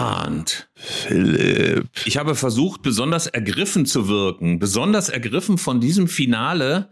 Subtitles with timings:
[0.00, 0.70] Arndt.
[0.74, 1.86] Philipp.
[2.06, 6.88] Ich habe versucht, besonders ergriffen zu wirken, besonders ergriffen von diesem Finale,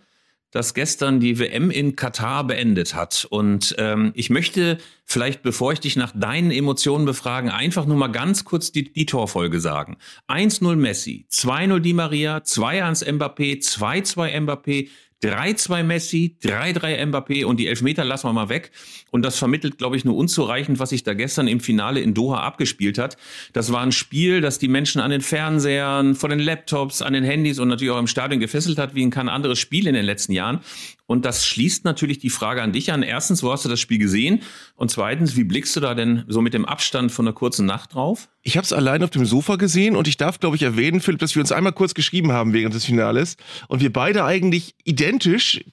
[0.50, 3.26] das gestern die WM in Katar beendet hat.
[3.30, 8.08] Und ähm, ich möchte vielleicht, bevor ich dich nach deinen Emotionen befragen, einfach nur mal
[8.08, 9.96] ganz kurz die, die Torfolge sagen.
[10.28, 14.88] 1-0 Messi, 2-0 Di Maria, 2-1 Mbappé, 2-2 Mbappé,
[15.22, 18.70] 3-2 Messi, 3-3 Mbappé und die Elfmeter lassen wir mal weg.
[19.10, 22.40] Und das vermittelt, glaube ich, nur unzureichend, was sich da gestern im Finale in Doha
[22.40, 23.16] abgespielt hat.
[23.52, 27.24] Das war ein Spiel, das die Menschen an den Fernsehern, vor den Laptops, an den
[27.24, 30.04] Handys und natürlich auch im Stadion gefesselt hat, wie in kein anderes Spiel in den
[30.04, 30.60] letzten Jahren.
[31.08, 33.02] Und das schließt natürlich die Frage an dich an.
[33.02, 34.42] Erstens, wo hast du das Spiel gesehen?
[34.76, 37.94] Und zweitens, wie blickst du da denn so mit dem Abstand von einer kurzen Nacht
[37.94, 38.28] drauf?
[38.42, 41.20] Ich habe es allein auf dem Sofa gesehen und ich darf, glaube ich, erwähnen, Philipp,
[41.20, 43.36] dass wir uns einmal kurz geschrieben haben während des Finales
[43.68, 45.64] und wir beide eigentlich identisch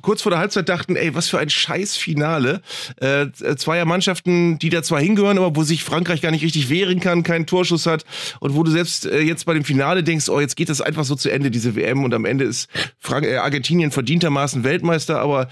[0.00, 2.62] kurz vor der Halbzeit dachten, ey, was für ein scheiß Finale.
[2.96, 7.00] Äh, zweier Mannschaften, die da zwar hingehören, aber wo sich Frankreich gar nicht richtig wehren
[7.00, 8.04] kann, keinen Torschuss hat
[8.40, 11.04] und wo du selbst äh, jetzt bei dem Finale denkst, oh, jetzt geht das einfach
[11.04, 15.48] so zu Ende, diese WM und am Ende ist Frank äh, Argentinien verdientermaßen Weltmeister, aber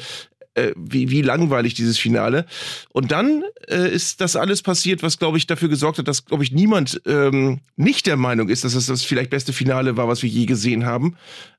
[0.54, 2.44] äh, wie, wie langweilig dieses Finale.
[2.90, 6.44] Und dann äh, ist das alles passiert, was, glaube ich, dafür gesorgt hat, dass, glaube
[6.44, 10.22] ich, niemand ähm, nicht der Meinung ist, dass es das vielleicht beste Finale war, was
[10.22, 11.16] wir je gesehen haben.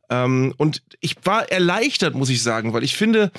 [0.10, 3.32] Ähm, und ich war erleichtert, muss ich sagen, weil ich finde,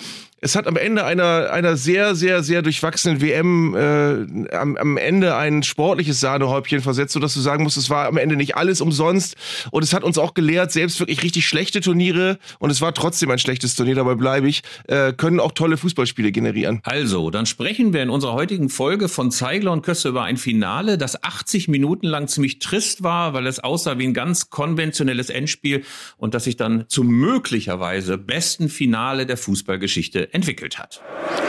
[0.45, 5.37] es hat am Ende einer, einer sehr, sehr, sehr durchwachsenen WM äh, am, am Ende
[5.37, 9.37] ein sportliches Sahnehäubchen versetzt, sodass du sagen musst, es war am Ende nicht alles umsonst.
[9.71, 13.31] Und es hat uns auch gelehrt, selbst wirklich richtig schlechte Turniere, und es war trotzdem
[13.31, 16.81] ein schlechtes Turnier, dabei bleibe ich, äh, können auch tolle Fußballspiele generieren.
[16.83, 20.99] Also, dann sprechen wir in unserer heutigen Folge von Zeigler und Kösse über ein Finale,
[20.99, 25.85] das 80 Minuten lang ziemlich trist war, weil es aussah wie ein ganz konventionelles Endspiel
[26.19, 31.01] und das sich dann zum möglicherweise besten Finale der Fußballgeschichte entwickelt hat.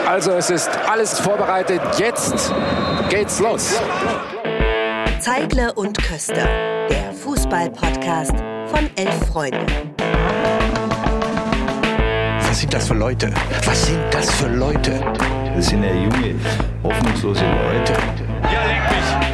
[0.06, 1.80] Also es ist alles vorbereitet.
[1.98, 2.52] Jetzt
[3.10, 3.78] geht's los.
[5.20, 6.46] Zeigle und Köster,
[6.88, 8.34] der Fußball-Podcast
[8.66, 9.66] von Elf Freunde.
[12.38, 13.34] Was sind das für Leute?
[13.64, 15.00] Was sind das für Leute?
[15.54, 16.36] Das sind ja junge,
[16.82, 17.92] hoffnungslose Leute.
[18.44, 19.25] Ja, leck mich!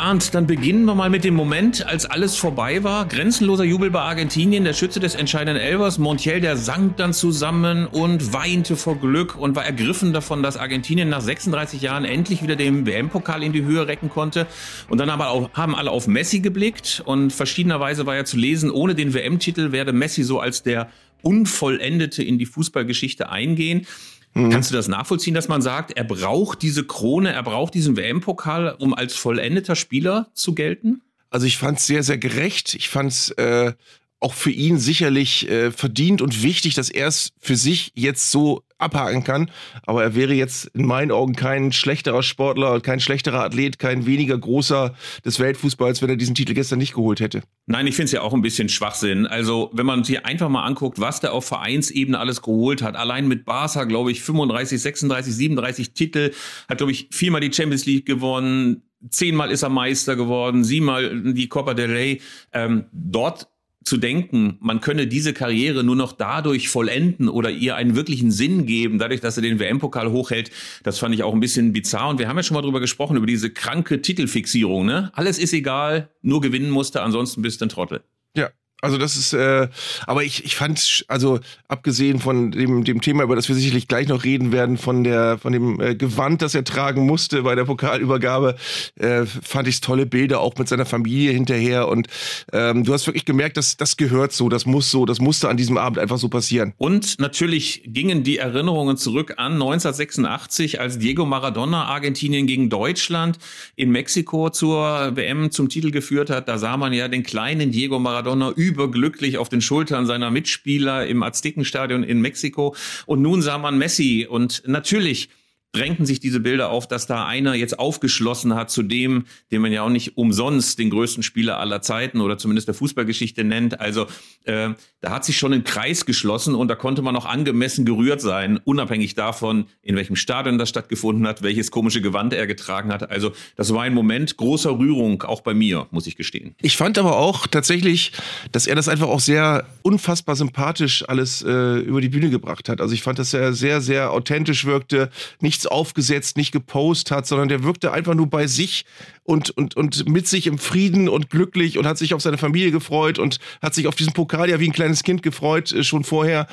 [0.00, 3.06] Arndt, dann beginnen wir mal mit dem Moment, als alles vorbei war.
[3.06, 8.32] Grenzenloser Jubel bei Argentinien, der Schütze des entscheidenden Elvers, Montiel, der sank dann zusammen und
[8.32, 12.86] weinte vor Glück und war ergriffen davon, dass Argentinien nach 36 Jahren endlich wieder den
[12.86, 14.46] WM-Pokal in die Höhe recken konnte.
[14.88, 18.70] Und dann haben, auch, haben alle auf Messi geblickt und verschiedenerweise war ja zu lesen,
[18.70, 20.88] ohne den WM-Titel werde Messi so als der
[21.22, 23.86] Unvollendete in die Fußballgeschichte eingehen.
[24.34, 24.50] Mhm.
[24.50, 28.76] Kannst du das nachvollziehen, dass man sagt, er braucht diese Krone, er braucht diesen WM-Pokal,
[28.78, 31.02] um als vollendeter Spieler zu gelten?
[31.30, 32.74] Also ich fand es sehr, sehr gerecht.
[32.74, 33.72] Ich fand es äh,
[34.20, 38.62] auch für ihn sicherlich äh, verdient und wichtig, dass er es für sich jetzt so
[38.80, 39.50] abhaken kann.
[39.82, 44.38] Aber er wäre jetzt in meinen Augen kein schlechterer Sportler, kein schlechterer Athlet, kein weniger
[44.38, 47.42] großer des Weltfußballs, wenn er diesen Titel gestern nicht geholt hätte.
[47.66, 49.26] Nein, ich finde es ja auch ein bisschen Schwachsinn.
[49.26, 52.96] Also, wenn man sich einfach mal anguckt, was der auf Vereinsebene alles geholt hat.
[52.96, 56.32] Allein mit Barca, glaube ich, 35, 36, 37 Titel.
[56.68, 58.82] Hat, glaube ich, viermal die Champions League gewonnen.
[59.08, 60.64] Zehnmal ist er Meister geworden.
[60.64, 62.20] Siebenmal die Copa del Rey.
[62.52, 63.48] Ähm, dort
[63.84, 68.66] zu denken, man könne diese Karriere nur noch dadurch vollenden oder ihr einen wirklichen Sinn
[68.66, 70.50] geben, dadurch, dass er den WM-Pokal hochhält,
[70.82, 72.10] das fand ich auch ein bisschen bizarr.
[72.10, 74.84] Und wir haben ja schon mal drüber gesprochen, über diese kranke Titelfixierung.
[74.84, 75.10] Ne?
[75.14, 78.02] Alles ist egal, nur gewinnen musste, ansonsten bist du ein Trottel.
[78.36, 79.68] Ja, also das ist, äh,
[80.06, 84.08] aber ich, ich fand, also abgesehen von dem, dem Thema, über das wir sicherlich gleich
[84.08, 87.64] noch reden werden, von der, von dem äh, Gewand, das er tragen musste bei der
[87.64, 88.56] Pokalübergabe,
[88.96, 92.08] äh, fand ich tolle Bilder auch mit seiner Familie hinterher und
[92.52, 95.56] ähm, du hast wirklich gemerkt, dass das gehört so, das muss so, das musste an
[95.56, 96.72] diesem Abend einfach so passieren.
[96.78, 103.38] Und natürlich gingen die Erinnerungen zurück an 1986, als Diego Maradona Argentinien gegen Deutschland
[103.76, 106.48] in Mexiko zur WM zum Titel geführt hat.
[106.48, 111.22] Da sah man ja den kleinen Diego Maradona überglücklich auf den Schultern seiner Mitspieler im
[111.22, 112.74] Aztekenstadion in Mexiko.
[113.06, 114.26] Und nun sah man Messi.
[114.28, 115.28] Und natürlich
[115.72, 119.72] drängten sich diese Bilder auf, dass da einer jetzt aufgeschlossen hat zu dem, den man
[119.72, 123.80] ja auch nicht umsonst den größten Spieler aller Zeiten oder zumindest der Fußballgeschichte nennt.
[123.80, 124.06] Also
[124.44, 124.70] äh,
[125.00, 128.58] da hat sich schon ein Kreis geschlossen und da konnte man auch angemessen gerührt sein,
[128.64, 133.08] unabhängig davon, in welchem Stadion das stattgefunden hat, welches komische Gewand er getragen hat.
[133.10, 136.54] Also das war ein Moment großer Rührung, auch bei mir, muss ich gestehen.
[136.60, 138.12] Ich fand aber auch tatsächlich,
[138.50, 142.80] dass er das einfach auch sehr unfassbar sympathisch alles äh, über die Bühne gebracht hat.
[142.80, 147.26] Also ich fand, dass er sehr, sehr authentisch wirkte, nicht nichts aufgesetzt, nicht gepostet hat,
[147.26, 148.84] sondern der wirkte einfach nur bei sich
[149.24, 152.70] und, und, und mit sich im Frieden und glücklich und hat sich auf seine Familie
[152.70, 156.04] gefreut und hat sich auf diesen Pokal ja wie ein kleines Kind gefreut, äh, schon
[156.04, 156.46] vorher.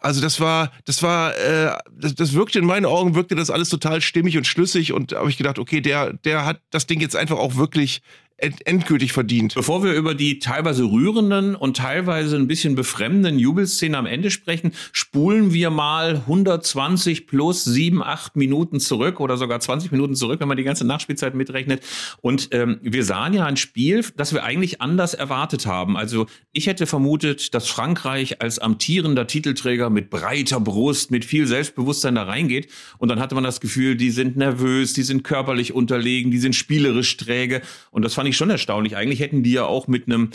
[0.00, 3.68] Also das war, das war, äh, das, das wirkte in meinen Augen, wirkte das alles
[3.68, 7.16] total stimmig und schlüssig und habe ich gedacht, okay, der, der hat das Ding jetzt
[7.16, 8.02] einfach auch wirklich
[8.42, 9.54] endgültig verdient.
[9.54, 14.72] Bevor wir über die teilweise rührenden und teilweise ein bisschen befremdenden Jubelszenen am Ende sprechen,
[14.92, 20.48] spulen wir mal 120 plus 7, 8 Minuten zurück oder sogar 20 Minuten zurück, wenn
[20.48, 21.82] man die ganze Nachspielzeit mitrechnet.
[22.20, 25.96] Und ähm, wir sahen ja ein Spiel, das wir eigentlich anders erwartet haben.
[25.96, 32.16] Also ich hätte vermutet, dass Frankreich als amtierender Titelträger mit breiter Brust, mit viel Selbstbewusstsein
[32.16, 32.68] da reingeht.
[32.98, 36.56] Und dann hatte man das Gefühl, die sind nervös, die sind körperlich unterlegen, die sind
[36.56, 37.62] spielerisch träge.
[37.90, 38.96] Und das fand ich schon erstaunlich.
[38.96, 40.30] Eigentlich hätten die ja auch mit einem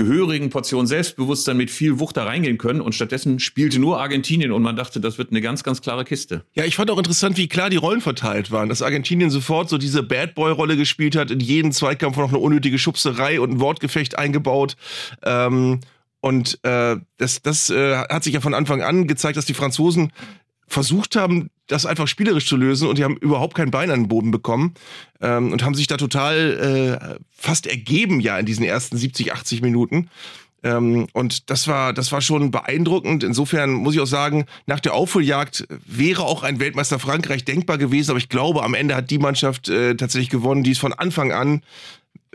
[0.00, 4.62] gehörigen Portion Selbstbewusstsein mit viel Wucht da reingehen können und stattdessen spielte nur Argentinien und
[4.62, 6.42] man dachte, das wird eine ganz, ganz klare Kiste.
[6.54, 9.76] Ja, ich fand auch interessant, wie klar die Rollen verteilt waren, dass Argentinien sofort so
[9.76, 14.16] diese Bad Boy-Rolle gespielt hat, in jeden Zweikampf noch eine unnötige Schubserei und ein Wortgefecht
[14.16, 14.78] eingebaut.
[15.22, 15.80] Ähm,
[16.20, 20.12] und äh, das, das äh, hat sich ja von Anfang an gezeigt, dass die Franzosen
[20.66, 24.08] versucht haben, das einfach spielerisch zu lösen und die haben überhaupt kein Bein an den
[24.08, 24.74] Boden bekommen
[25.20, 29.62] ähm, und haben sich da total äh, fast ergeben ja in diesen ersten 70, 80
[29.62, 30.10] Minuten.
[30.62, 33.24] Ähm, und das war, das war schon beeindruckend.
[33.24, 38.10] Insofern muss ich auch sagen, nach der Aufholjagd wäre auch ein Weltmeister Frankreich denkbar gewesen,
[38.10, 41.32] aber ich glaube, am Ende hat die Mannschaft äh, tatsächlich gewonnen, die es von Anfang
[41.32, 41.62] an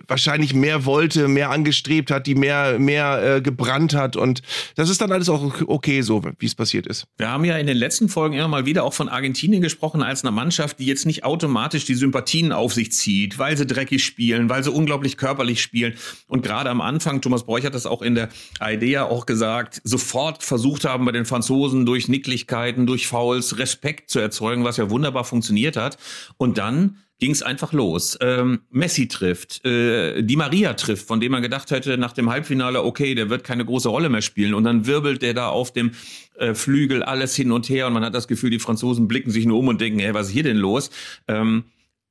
[0.08, 4.16] wahrscheinlich mehr wollte, mehr angestrebt hat, die mehr, mehr äh, gebrannt hat.
[4.16, 4.42] Und
[4.76, 7.08] das ist dann alles auch okay so, wie es passiert ist.
[7.18, 10.24] Wir haben ja in den letzten Folgen immer mal wieder auch von Argentinien gesprochen als
[10.24, 14.50] einer Mannschaft, die jetzt nicht automatisch die Sympathien auf sich zieht, weil sie dreckig spielen,
[14.50, 15.94] weil sie unglaublich körperlich spielen.
[16.28, 18.30] Und gerade am Anfang, Thomas Bräuch hat das auch in der
[18.62, 24.20] Idea auch gesagt, sofort versucht haben bei den Franzosen durch Nicklichkeiten, durch Fouls Respekt zu
[24.20, 25.98] erzeugen, was ja wunderbar funktioniert hat.
[26.38, 28.18] Und dann ging es einfach los.
[28.22, 32.84] Ähm, Messi trifft, äh, Di Maria trifft, von dem man gedacht hätte nach dem Halbfinale,
[32.84, 34.54] okay, der wird keine große Rolle mehr spielen.
[34.54, 35.92] Und dann wirbelt der da auf dem
[36.38, 39.46] äh, Flügel alles hin und her und man hat das Gefühl, die Franzosen blicken sich
[39.46, 40.90] nur um und denken, hey, was ist hier denn los?
[41.28, 41.66] Ähm,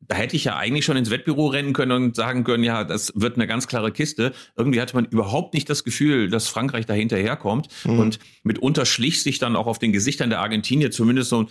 [0.09, 3.13] da hätte ich ja eigentlich schon ins Wettbüro rennen können und sagen können, ja, das
[3.15, 4.33] wird eine ganz klare Kiste.
[4.57, 7.69] Irgendwie hatte man überhaupt nicht das Gefühl, dass Frankreich da hinterherkommt.
[7.85, 7.99] Mhm.
[7.99, 11.47] Und mitunter schlich sich dann auch auf den Gesichtern der Argentinier zumindest so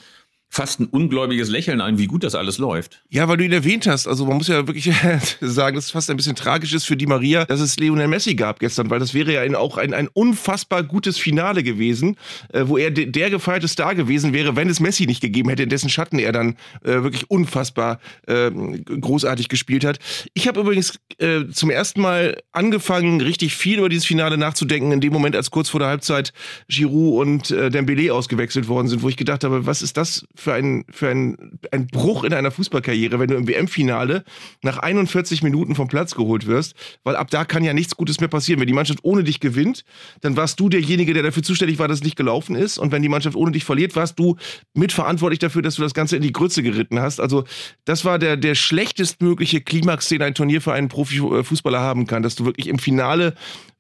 [0.54, 3.02] fast ein ungläubiges Lächeln ein, wie gut das alles läuft.
[3.10, 4.06] Ja, weil du ihn erwähnt hast.
[4.06, 4.92] Also man muss ja wirklich
[5.42, 8.36] sagen, dass es fast ein bisschen tragisch ist für die Maria, dass es Lionel Messi
[8.36, 12.18] gab gestern, weil das wäre ja auch ein, ein unfassbar gutes Finale gewesen,
[12.50, 15.64] äh, wo er de der gefeierte Star gewesen wäre, wenn es Messi nicht gegeben hätte,
[15.64, 19.98] in dessen Schatten er dann äh, wirklich unfassbar äh, großartig gespielt hat.
[20.36, 25.02] Ich habe übrigens äh, zum ersten Mal angefangen, richtig viel über dieses Finale nachzudenken, in
[25.02, 26.32] dem Moment, als kurz vor der Halbzeit
[26.68, 30.54] Giroud und äh, Dembélé ausgewechselt worden sind, wo ich gedacht habe, was ist das für
[30.54, 34.24] ein, für ein, ein Bruch in einer Fußballkarriere, wenn du im WM-Finale
[34.62, 38.30] nach 41 Minuten vom Platz geholt wirst, weil ab da kann ja nichts Gutes mehr
[38.30, 38.60] passieren.
[38.60, 39.86] Wenn die Mannschaft ohne dich gewinnt,
[40.22, 42.78] dann warst du derjenige, der dafür zuständig war, dass es nicht gelaufen ist.
[42.78, 44.36] Und wenn die Mannschaft ohne dich verliert, warst du
[44.74, 47.20] mitverantwortlich dafür, dass du das Ganze in die Grütze geritten hast.
[47.20, 47.46] Also
[47.86, 52.36] das war der, der schlechtestmögliche Klimax, den ein Turnier für einen Profifußballer haben kann, dass
[52.36, 53.34] du wirklich im Finale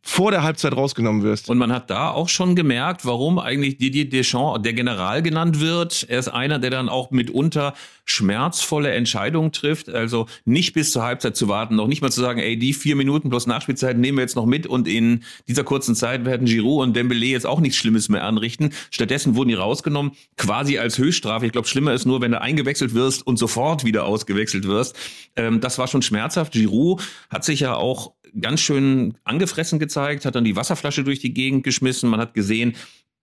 [0.05, 1.49] vor der Halbzeit rausgenommen wirst.
[1.49, 6.05] Und man hat da auch schon gemerkt, warum eigentlich Didier Deschamps der General genannt wird.
[6.09, 7.73] Er ist einer, der dann auch mitunter
[8.03, 9.87] schmerzvolle Entscheidungen trifft.
[9.87, 12.97] Also nicht bis zur Halbzeit zu warten, noch nicht mal zu sagen, ey, die vier
[12.97, 16.83] Minuten plus Nachspielzeit nehmen wir jetzt noch mit und in dieser kurzen Zeit werden Giroud
[16.83, 18.73] und Dembele jetzt auch nichts Schlimmes mehr anrichten.
[18.91, 21.45] Stattdessen wurden die rausgenommen, quasi als Höchststrafe.
[21.45, 24.97] Ich glaube, schlimmer ist nur, wenn du eingewechselt wirst und sofort wieder ausgewechselt wirst.
[25.37, 26.51] Ähm, das war schon schmerzhaft.
[26.51, 31.33] Giroud hat sich ja auch ganz schön angefressen gezeigt, hat dann die Wasserflasche durch die
[31.33, 32.09] Gegend geschmissen.
[32.09, 32.75] Man hat gesehen,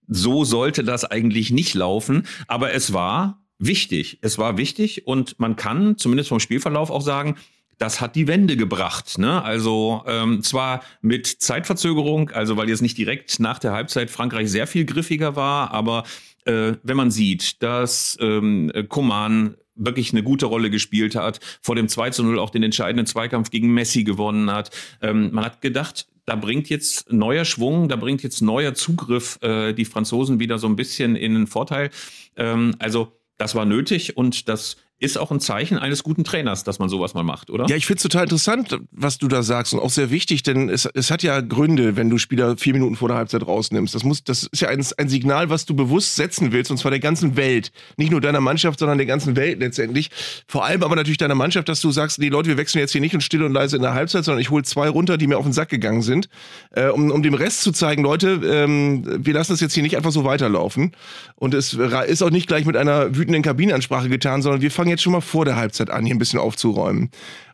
[0.07, 2.27] so sollte das eigentlich nicht laufen.
[2.47, 4.19] Aber es war wichtig.
[4.21, 7.35] Es war wichtig und man kann zumindest vom Spielverlauf auch sagen,
[7.77, 9.17] das hat die Wende gebracht.
[9.17, 9.43] Ne?
[9.43, 14.67] Also ähm, zwar mit Zeitverzögerung, also weil jetzt nicht direkt nach der Halbzeit Frankreich sehr
[14.67, 16.03] viel griffiger war, aber
[16.45, 21.87] äh, wenn man sieht, dass ähm, Coman wirklich eine gute Rolle gespielt hat, vor dem
[21.87, 24.71] 2 zu 0 auch den entscheidenden Zweikampf gegen Messi gewonnen hat.
[25.01, 29.73] Ähm, man hat gedacht, da bringt jetzt neuer Schwung, da bringt jetzt neuer Zugriff äh,
[29.73, 31.89] die Franzosen wieder so ein bisschen in den Vorteil.
[32.37, 36.77] Ähm, also das war nötig und das ist auch ein Zeichen eines guten Trainers, dass
[36.77, 37.65] man sowas mal macht, oder?
[37.67, 40.69] Ja, ich finde es total interessant, was du da sagst und auch sehr wichtig, denn
[40.69, 43.95] es, es hat ja Gründe, wenn du Spieler vier Minuten vor der Halbzeit rausnimmst.
[43.95, 46.91] Das, muss, das ist ja ein, ein Signal, was du bewusst setzen willst und zwar
[46.91, 47.71] der ganzen Welt.
[47.97, 50.11] Nicht nur deiner Mannschaft, sondern der ganzen Welt letztendlich.
[50.47, 53.01] Vor allem aber natürlich deiner Mannschaft, dass du sagst, nee Leute, wir wechseln jetzt hier
[53.01, 55.39] nicht und still und leise in der Halbzeit, sondern ich hole zwei runter, die mir
[55.39, 56.29] auf den Sack gegangen sind,
[56.75, 59.97] äh, um, um dem Rest zu zeigen, Leute, ähm, wir lassen das jetzt hier nicht
[59.97, 60.91] einfach so weiterlaufen.
[61.37, 65.03] Und es ist auch nicht gleich mit einer wütenden Kabinenansprache getan, sondern wir fangen jetzt
[65.03, 67.09] schon mal vor der Halbzeit an, hier ein bisschen aufzuräumen.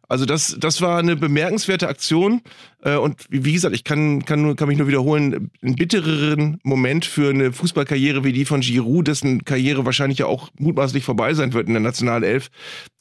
[0.10, 2.42] Also das, das war eine bemerkenswerte Aktion.
[2.82, 7.06] Äh, und wie gesagt, ich kann, kann, nur, kann mich nur wiederholen, einen bittereren Moment
[7.06, 11.54] für eine Fußballkarriere wie die von Giroud, dessen Karriere wahrscheinlich ja auch mutmaßlich vorbei sein
[11.54, 12.50] wird in der Nationalelf,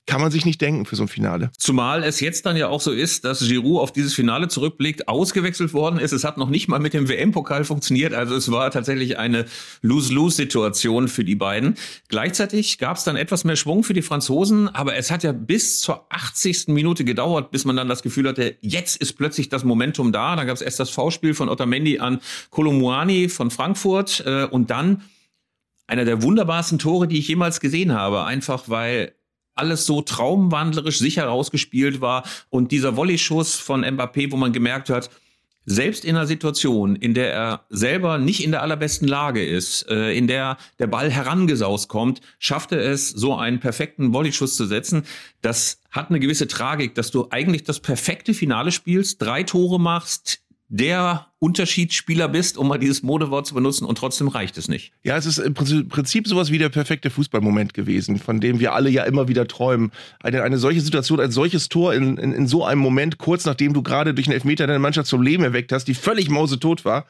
[0.06, 1.50] kann man sich nicht denken für so ein Finale.
[1.58, 5.74] Zumal es jetzt dann ja auch so ist, dass Giroud auf dieses Finale zurückblickt, ausgewechselt
[5.74, 6.12] worden ist.
[6.12, 8.14] Es hat noch nicht mal mit dem WM-Pokal funktioniert.
[8.14, 9.46] Also es war tatsächlich eine
[9.82, 11.74] Lose-Lose-Situation für die beiden.
[12.08, 15.80] Gleichzeitig gab es dann etwas mehr Schwung für die Franzosen, aber es hat ja bis
[15.80, 16.68] zur 80.
[16.68, 20.36] Minute gedauert, bis man dann das Gefühl hatte, jetzt ist plötzlich das Momentum da.
[20.36, 22.20] Da gab es erst das V-Spiel von Otamendi an
[22.50, 25.02] Kolomuani von Frankfurt äh, und dann
[25.88, 28.24] einer der wunderbarsten Tore, die ich jemals gesehen habe.
[28.24, 29.12] Einfach weil
[29.56, 35.10] alles so traumwandlerisch sicher rausgespielt war und dieser Volley-Schuss von Mbappé, wo man gemerkt hat,
[35.66, 40.16] selbst in einer Situation, in der er selber nicht in der allerbesten Lage ist, äh,
[40.16, 45.02] in der der Ball herangesaust kommt, schafft er es, so einen perfekten Volleyschuss zu setzen.
[45.42, 50.40] Das hat eine gewisse Tragik, dass du eigentlich das perfekte Finale spielst, drei Tore machst,
[50.68, 54.92] der Unterschiedsspieler bist, um mal dieses Modewort zu benutzen, und trotzdem reicht es nicht.
[55.04, 58.90] Ja, es ist im Prinzip sowas wie der perfekte Fußballmoment gewesen, von dem wir alle
[58.90, 59.92] ja immer wieder träumen.
[60.20, 63.74] Eine, eine solche Situation, ein solches Tor in, in, in so einem Moment, kurz nachdem
[63.74, 67.06] du gerade durch einen Elfmeter deine Mannschaft zum Leben erweckt hast, die völlig mausetot war.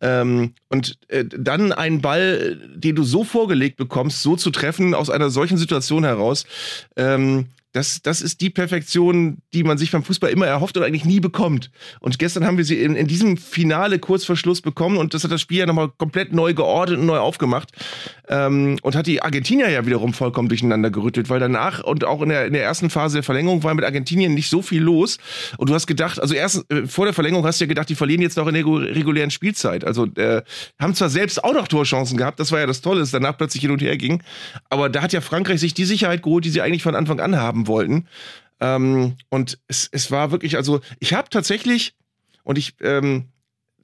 [0.00, 5.10] Ähm, und äh, dann einen Ball, den du so vorgelegt bekommst, so zu treffen, aus
[5.10, 6.46] einer solchen Situation heraus.
[6.96, 11.04] Ähm, das, das ist die Perfektion, die man sich beim Fußball immer erhofft und eigentlich
[11.04, 11.70] nie bekommt.
[12.00, 15.22] Und gestern haben wir sie in, in diesem Finale kurz vor Schluss bekommen und das
[15.24, 17.72] hat das Spiel ja nochmal komplett neu geordnet und neu aufgemacht.
[18.28, 22.30] Ähm, und hat die Argentinier ja wiederum vollkommen durcheinander gerüttelt, weil danach und auch in
[22.30, 25.18] der, in der ersten Phase der Verlängerung war mit Argentinien nicht so viel los.
[25.58, 27.94] Und du hast gedacht, also erst äh, vor der Verlängerung hast du ja gedacht, die
[27.94, 29.84] verlieren jetzt noch in der regulären Spielzeit.
[29.84, 30.42] Also äh,
[30.78, 33.60] haben zwar selbst auch noch Torchancen gehabt, das war ja das Tolle, dass danach plötzlich
[33.60, 34.22] hin und her ging.
[34.68, 37.36] Aber da hat ja Frankreich sich die Sicherheit geholt, die sie eigentlich von Anfang an
[37.36, 38.06] haben wollten.
[38.60, 41.94] Ähm, und es, es war wirklich, also ich habe tatsächlich,
[42.42, 43.28] und ich, ähm,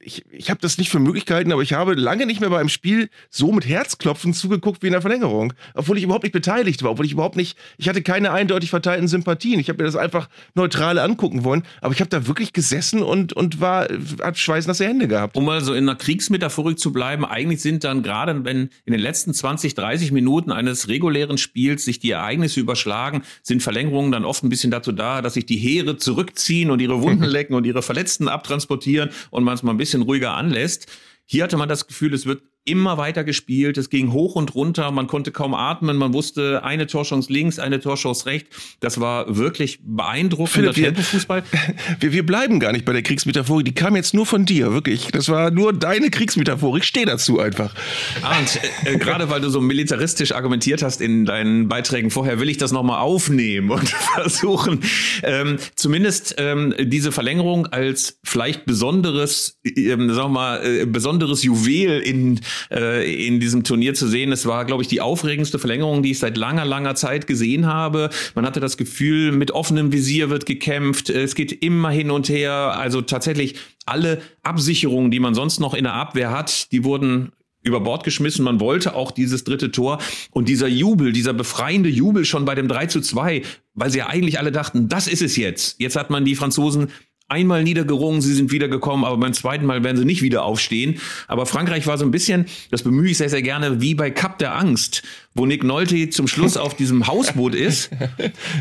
[0.04, 2.68] ich, ich habe das nicht für Möglichkeiten, aber ich habe lange nicht mehr bei einem
[2.68, 5.54] Spiel so mit Herzklopfen zugeguckt wie in der Verlängerung.
[5.74, 9.08] Obwohl ich überhaupt nicht beteiligt war, obwohl ich überhaupt nicht, ich hatte keine eindeutig verteilten
[9.08, 9.58] Sympathien.
[9.60, 13.32] Ich habe mir das einfach neutral angucken wollen, aber ich habe da wirklich gesessen und,
[13.32, 13.88] und war,
[14.20, 15.36] hab schweißnasse Hände gehabt.
[15.36, 19.00] Um mal so in einer Kriegsmetaphorik zu bleiben, eigentlich sind dann gerade, wenn in den
[19.00, 24.44] letzten 20, 30 Minuten eines regulären Spiels sich die Ereignisse überschlagen, sind Verlängerungen dann oft
[24.44, 27.82] ein bisschen dazu da, dass sich die Heere zurückziehen und ihre Wunden lecken und ihre
[27.82, 30.86] Verletzten abtransportieren und man es mal ein bisschen bisschen ruhiger anlässt.
[31.24, 33.76] Hier hatte man das Gefühl, es wird immer weiter gespielt.
[33.76, 34.90] Es ging hoch und runter.
[34.90, 35.96] Man konnte kaum atmen.
[35.96, 38.76] Man wusste eine Torchance links, eine Torchance rechts.
[38.80, 41.42] Das war wirklich beeindruckender Tempofußball.
[42.00, 43.64] Wir, wir bleiben gar nicht bei der Kriegsmetaphorik.
[43.66, 45.08] Die kam jetzt nur von dir, wirklich.
[45.12, 46.82] Das war nur deine Kriegsmetaphorik.
[46.82, 47.74] Ich stehe dazu einfach.
[48.38, 52.58] Und äh, gerade weil du so militaristisch argumentiert hast in deinen Beiträgen vorher, will ich
[52.58, 54.80] das nochmal aufnehmen und versuchen,
[55.22, 62.00] ähm, zumindest ähm, diese Verlängerung als vielleicht besonderes, ähm, sagen wir mal, äh, besonderes Juwel
[62.00, 64.32] in äh, in diesem Turnier zu sehen.
[64.32, 68.10] Es war, glaube ich, die aufregendste Verlängerung, die ich seit langer, langer Zeit gesehen habe.
[68.34, 71.10] Man hatte das Gefühl, mit offenem Visier wird gekämpft.
[71.10, 72.52] Es geht immer hin und her.
[72.76, 73.56] Also tatsächlich
[73.86, 77.32] alle Absicherungen, die man sonst noch in der Abwehr hat, die wurden
[77.64, 78.44] über Bord geschmissen.
[78.44, 79.98] Man wollte auch dieses dritte Tor
[80.30, 83.42] und dieser Jubel, dieser befreiende Jubel schon bei dem 3 zu 2,
[83.74, 85.80] weil sie ja eigentlich alle dachten, das ist es jetzt.
[85.80, 86.88] Jetzt hat man die Franzosen
[87.28, 91.00] einmal niedergerungen, sie sind wiedergekommen, aber beim zweiten Mal werden sie nicht wieder aufstehen.
[91.26, 94.38] Aber Frankreich war so ein bisschen, das bemühe ich sehr, sehr gerne, wie bei Cup
[94.38, 95.02] der Angst,
[95.34, 97.90] wo Nick Nolte zum Schluss auf diesem Hausboot ist.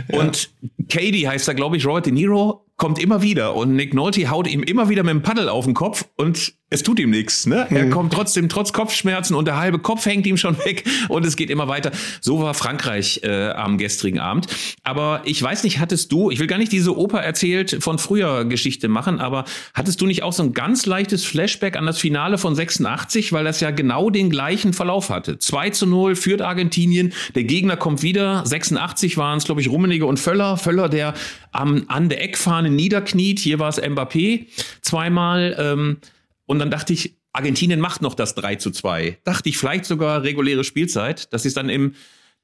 [0.10, 0.50] Und
[0.90, 4.48] Katie heißt da, glaube ich, Robert De Niro, kommt immer wieder und Nick Nolte haut
[4.48, 7.46] ihm immer wieder mit dem Paddel auf den Kopf und es tut ihm nichts.
[7.46, 7.68] Ne?
[7.70, 7.92] Er mhm.
[7.92, 11.52] kommt trotzdem trotz Kopfschmerzen und der halbe Kopf hängt ihm schon weg und es geht
[11.52, 11.92] immer weiter.
[12.20, 14.48] So war Frankreich äh, am gestrigen Abend.
[14.84, 18.46] Aber ich weiß nicht, hattest du, ich will gar nicht diese Oper erzählt von früher
[18.46, 22.40] Geschichte machen, aber hattest du nicht auch so ein ganz leichtes Flashback an das Finale
[22.40, 25.38] von 86, weil das ja genau den gleichen Verlauf hatte.
[25.38, 28.44] 2 zu 0 führt Argentinien, der Gegner kommt wieder.
[28.48, 30.58] 86 waren es, glaube ich, Rummenigge und Völler.
[30.58, 31.14] Völler, der
[31.52, 33.38] am, an der Eckfahne niederkniet.
[33.38, 34.48] Hier war es Mbappé
[34.82, 35.56] zweimal.
[35.60, 35.98] Ähm,
[36.46, 39.20] und dann dachte ich, Argentinien macht noch das 3 zu 2.
[39.24, 41.94] Dachte ich vielleicht sogar reguläre Spielzeit, dass sie es dann im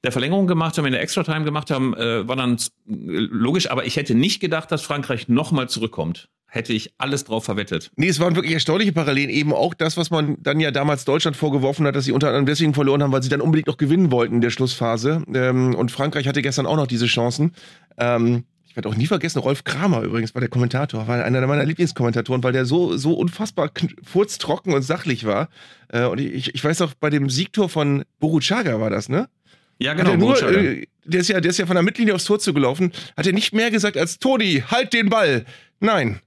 [0.02, 3.70] der Verlängerung gemacht haben, in der Extra-Time gemacht haben, äh, war dann äh, logisch.
[3.70, 6.28] Aber ich hätte nicht gedacht, dass Frankreich nochmal zurückkommt.
[6.46, 7.92] Hätte ich alles drauf verwettet.
[7.94, 9.30] Nee, es waren wirklich erstaunliche Parallelen.
[9.30, 12.46] Eben auch das, was man dann ja damals Deutschland vorgeworfen hat, dass sie unter anderem
[12.46, 15.22] deswegen verloren haben, weil sie dann unbedingt noch gewinnen wollten in der Schlussphase.
[15.32, 17.52] Ähm, und Frankreich hatte gestern auch noch diese Chancen.
[17.98, 21.64] Ähm, ich werde auch nie vergessen, Rolf Kramer übrigens war der Kommentator, war einer meiner
[21.64, 23.72] Lieblingskommentatoren, weil der so, so unfassbar
[24.04, 25.48] furztrocken und sachlich war.
[25.88, 29.28] Äh, und ich, ich weiß auch, bei dem Siegtor von Boruchaga war das, ne?
[29.80, 30.14] Ja, genau.
[30.14, 33.26] nur, äh, der, ist ja, der ist ja von der Mittellinie aufs Tor zugelaufen, hat
[33.26, 35.46] er nicht mehr gesagt als Toni, halt den Ball.
[35.80, 36.20] Nein.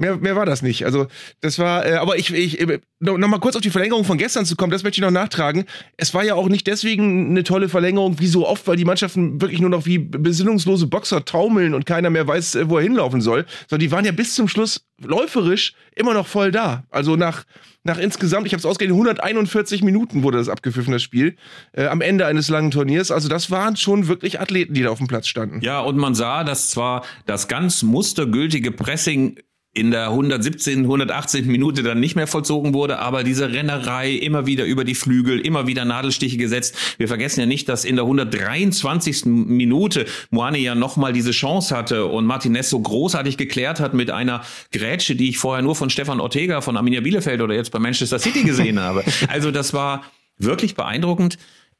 [0.00, 0.84] Mehr, mehr war das nicht.
[0.84, 1.08] Also,
[1.40, 4.16] das war, äh, aber ich, ich äh, noch, noch mal kurz auf die Verlängerung von
[4.16, 5.64] gestern zu kommen, das möchte ich noch nachtragen.
[5.96, 9.40] Es war ja auch nicht deswegen eine tolle Verlängerung, wie so oft, weil die Mannschaften
[9.40, 13.20] wirklich nur noch wie besinnungslose Boxer taumeln und keiner mehr weiß, äh, wo er hinlaufen
[13.20, 16.84] soll, sondern die waren ja bis zum Schluss läuferisch immer noch voll da.
[16.90, 17.44] Also nach,
[17.82, 21.36] nach insgesamt, ich habe es ausgerechnet, 141 Minuten wurde das abgepfiffen, das Spiel,
[21.72, 23.10] äh, am Ende eines langen Turniers.
[23.10, 25.60] Also das waren schon wirklich Athleten, die da auf dem Platz standen.
[25.60, 29.38] Ja, und man sah, dass zwar das ganz mustergültige Pressing
[29.78, 31.46] in der 117., 118.
[31.46, 35.66] Minute dann nicht mehr vollzogen wurde, aber diese Rennerei immer wieder über die Flügel, immer
[35.66, 36.76] wieder Nadelstiche gesetzt.
[36.98, 39.26] Wir vergessen ja nicht, dass in der 123.
[39.26, 44.42] Minute Moane ja nochmal diese Chance hatte und Martinez so großartig geklärt hat mit einer
[44.72, 48.18] Grätsche, die ich vorher nur von Stefan Ortega von Arminia Bielefeld oder jetzt bei Manchester
[48.18, 49.04] City gesehen habe.
[49.28, 50.02] Also das war
[50.38, 51.38] wirklich beeindruckend.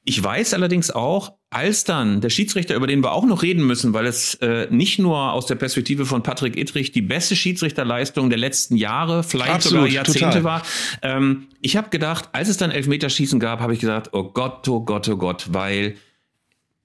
[0.08, 3.92] Ich weiß allerdings auch, als dann der Schiedsrichter, über den wir auch noch reden müssen,
[3.92, 8.38] weil es äh, nicht nur aus der Perspektive von Patrick Ittrich die beste Schiedsrichterleistung der
[8.38, 10.44] letzten Jahre, vielleicht Absolut, sogar Jahrzehnte total.
[10.44, 10.62] war.
[11.02, 14.80] Ähm, ich habe gedacht, als es dann Elfmeterschießen gab, habe ich gesagt, oh Gott, oh
[14.80, 15.96] Gott, oh Gott, weil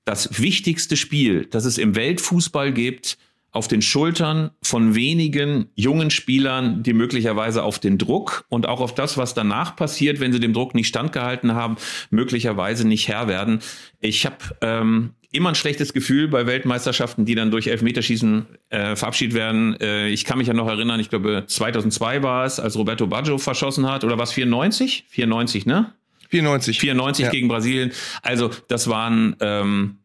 [0.03, 3.17] das wichtigste Spiel, das es im Weltfußball gibt,
[3.53, 8.93] auf den Schultern von wenigen jungen Spielern, die möglicherweise auf den Druck und auch auf
[8.95, 11.77] das, was danach passiert, wenn sie dem Druck nicht standgehalten haben,
[12.09, 13.59] möglicherweise nicht Herr werden.
[14.01, 19.35] Ich habe ähm, immer ein schlechtes Gefühl bei Weltmeisterschaften, die dann durch Elfmeterschießen äh, verabschiedet
[19.35, 19.79] werden.
[19.79, 23.37] Äh, ich kann mich ja noch erinnern, ich glaube 2002 war es, als Roberto Baggio
[23.37, 25.05] verschossen hat, oder was 94?
[25.09, 25.93] 94, ne?
[26.29, 26.79] 94.
[26.79, 27.31] 94 Ja.
[27.31, 27.91] gegen Brasilien.
[28.23, 29.99] Also das waren ähm,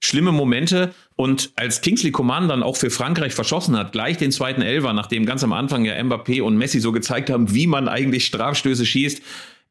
[0.00, 0.94] schlimme Momente.
[1.16, 5.26] Und als Kingsley Coman dann auch für Frankreich verschossen hat, gleich den zweiten Elfer, nachdem
[5.26, 9.22] ganz am Anfang ja Mbappé und Messi so gezeigt haben, wie man eigentlich Strafstöße schießt.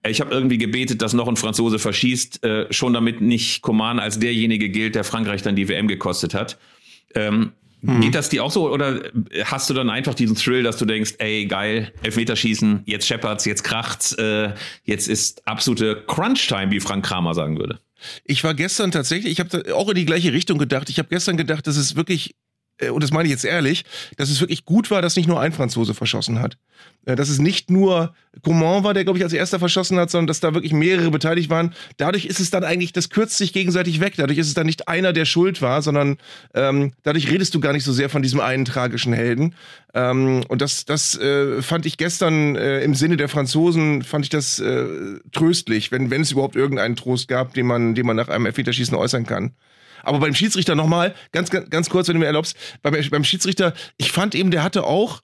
[0.03, 3.99] äh, Ich habe irgendwie gebetet, dass noch ein Franzose verschießt, äh, schon damit nicht Coman
[3.99, 6.57] als derjenige gilt, der Frankreich dann die WM gekostet hat.
[7.15, 7.53] Ähm,
[8.01, 9.03] Geht das dir auch so oder
[9.45, 13.63] hast du dann einfach diesen Thrill, dass du denkst, ey geil, Elfmeterschießen, jetzt scheppert's, jetzt
[13.63, 14.53] kracht's, äh,
[14.83, 17.79] jetzt ist absolute Crunch-Time, wie Frank Kramer sagen würde.
[18.23, 20.89] Ich war gestern tatsächlich, ich habe auch in die gleiche Richtung gedacht.
[20.89, 22.35] Ich habe gestern gedacht, dass es wirklich,
[22.91, 23.85] und das meine ich jetzt ehrlich,
[24.17, 26.57] dass es wirklich gut war, dass nicht nur ein Franzose verschossen hat.
[27.05, 28.13] Äh, Dass es nicht nur
[28.43, 31.49] Coman war, der, glaube ich, als erster verschossen hat, sondern dass da wirklich mehrere beteiligt
[31.49, 31.73] waren.
[31.95, 34.13] Dadurch ist es dann eigentlich, das kürzt sich gegenseitig weg.
[34.17, 36.17] Dadurch ist es dann nicht einer, der schuld war, sondern
[36.53, 39.55] ähm, dadurch redest du gar nicht so sehr von diesem einen tragischen Helden.
[39.93, 44.29] Ähm, und das, das äh, fand ich gestern äh, im Sinne der Franzosen, fand ich
[44.29, 44.85] das äh,
[45.31, 48.95] tröstlich, wenn, wenn es überhaupt irgendeinen Trost gab, den man, den man nach einem Elfmeterschießen
[48.95, 49.53] äußern kann.
[50.03, 53.73] Aber beim Schiedsrichter nochmal, ganz, ganz, ganz kurz, wenn du mir erlaubst, beim, beim Schiedsrichter,
[53.97, 55.21] ich fand eben, der hatte auch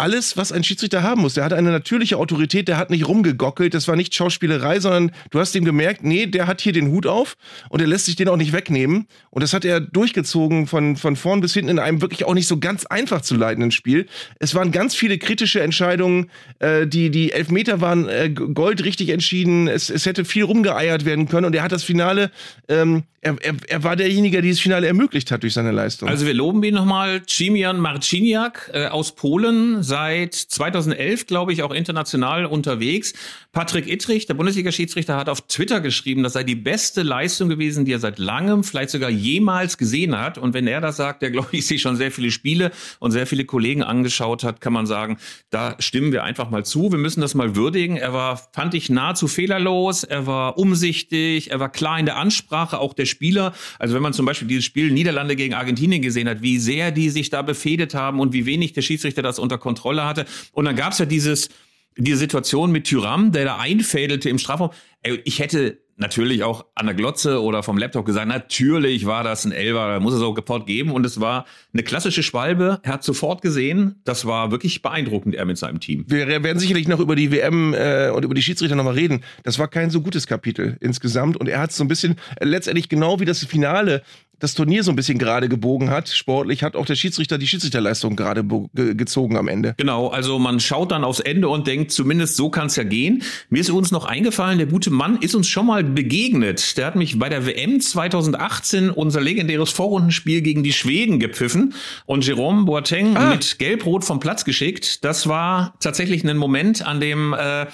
[0.00, 1.34] alles, was ein Schiedsrichter haben muss.
[1.34, 5.38] Der hatte eine natürliche Autorität, der hat nicht rumgegockelt, das war nicht Schauspielerei, sondern du
[5.38, 7.36] hast ihm gemerkt, nee, der hat hier den Hut auf
[7.68, 9.06] und er lässt sich den auch nicht wegnehmen.
[9.28, 12.46] Und das hat er durchgezogen von, von vorn bis hinten in einem wirklich auch nicht
[12.46, 14.06] so ganz einfach zu leitenden Spiel.
[14.38, 19.90] Es waren ganz viele kritische Entscheidungen, äh, die, die Elfmeter waren äh, goldrichtig entschieden, es,
[19.90, 22.30] es hätte viel rumgeeiert werden können und er hat das Finale,
[22.68, 26.08] ähm, er, er, er war derjenige, der dieses Finale ermöglicht hat durch seine Leistung.
[26.08, 27.22] Also wir loben ihn nochmal.
[27.26, 33.12] Cimian Marciniak äh, aus Polen, seit 2011, glaube ich, auch international unterwegs.
[33.52, 37.92] Patrick Ittrich, der Bundesliga-Schiedsrichter, hat auf Twitter geschrieben, das sei die beste Leistung gewesen, die
[37.92, 40.38] er seit langem, vielleicht sogar jemals gesehen hat.
[40.38, 43.26] Und wenn er das sagt, der, glaube ich, sich schon sehr viele Spiele und sehr
[43.26, 45.18] viele Kollegen angeschaut hat, kann man sagen,
[45.50, 46.90] da stimmen wir einfach mal zu.
[46.90, 47.98] Wir müssen das mal würdigen.
[47.98, 50.04] Er war, fand ich, nahezu fehlerlos.
[50.04, 51.50] Er war umsichtig.
[51.50, 53.52] Er war klar in der Ansprache auch der Spieler.
[53.78, 57.10] Also wenn man zum Beispiel dieses Spiel Niederlande gegen Argentinien gesehen hat, wie sehr die
[57.10, 60.24] sich da befehdet haben und wie wenig der Schiedsrichter das unter Kontrolle hatte.
[60.52, 61.48] Und dann gab es ja dieses,
[61.96, 64.70] diese Situation mit Tyram, der da einfädelte im Strafraum.
[65.02, 69.44] Ey, Ich hätte natürlich auch an der Glotze oder vom Laptop gesagt, natürlich war das
[69.44, 70.90] ein Elfer, da muss es auch Report geben.
[70.90, 72.80] Und es war eine klassische Schwalbe.
[72.82, 76.04] Er hat sofort gesehen, das war wirklich beeindruckend, er mit seinem Team.
[76.08, 79.22] Wir werden sicherlich noch über die WM äh, und über die Schiedsrichter nochmal reden.
[79.44, 81.36] Das war kein so gutes Kapitel insgesamt.
[81.36, 84.02] Und er hat so ein bisschen, äh, letztendlich genau wie das Finale,
[84.40, 88.16] das Turnier so ein bisschen gerade gebogen hat, sportlich, hat auch der Schiedsrichter die Schiedsrichterleistung
[88.16, 89.74] gerade ge gezogen am Ende.
[89.76, 93.22] Genau, also man schaut dann aufs Ende und denkt, zumindest so kann es ja gehen.
[93.50, 96.76] Mir ist uns noch eingefallen, der gute Mann ist uns schon mal begegnet.
[96.76, 101.74] Der hat mich bei der WM 2018 unser legendäres Vorrundenspiel gegen die Schweden gepfiffen
[102.06, 103.30] und Jerome Boateng ah.
[103.30, 105.04] mit Gelb-Rot vom Platz geschickt.
[105.04, 107.66] Das war tatsächlich ein Moment, an dem äh,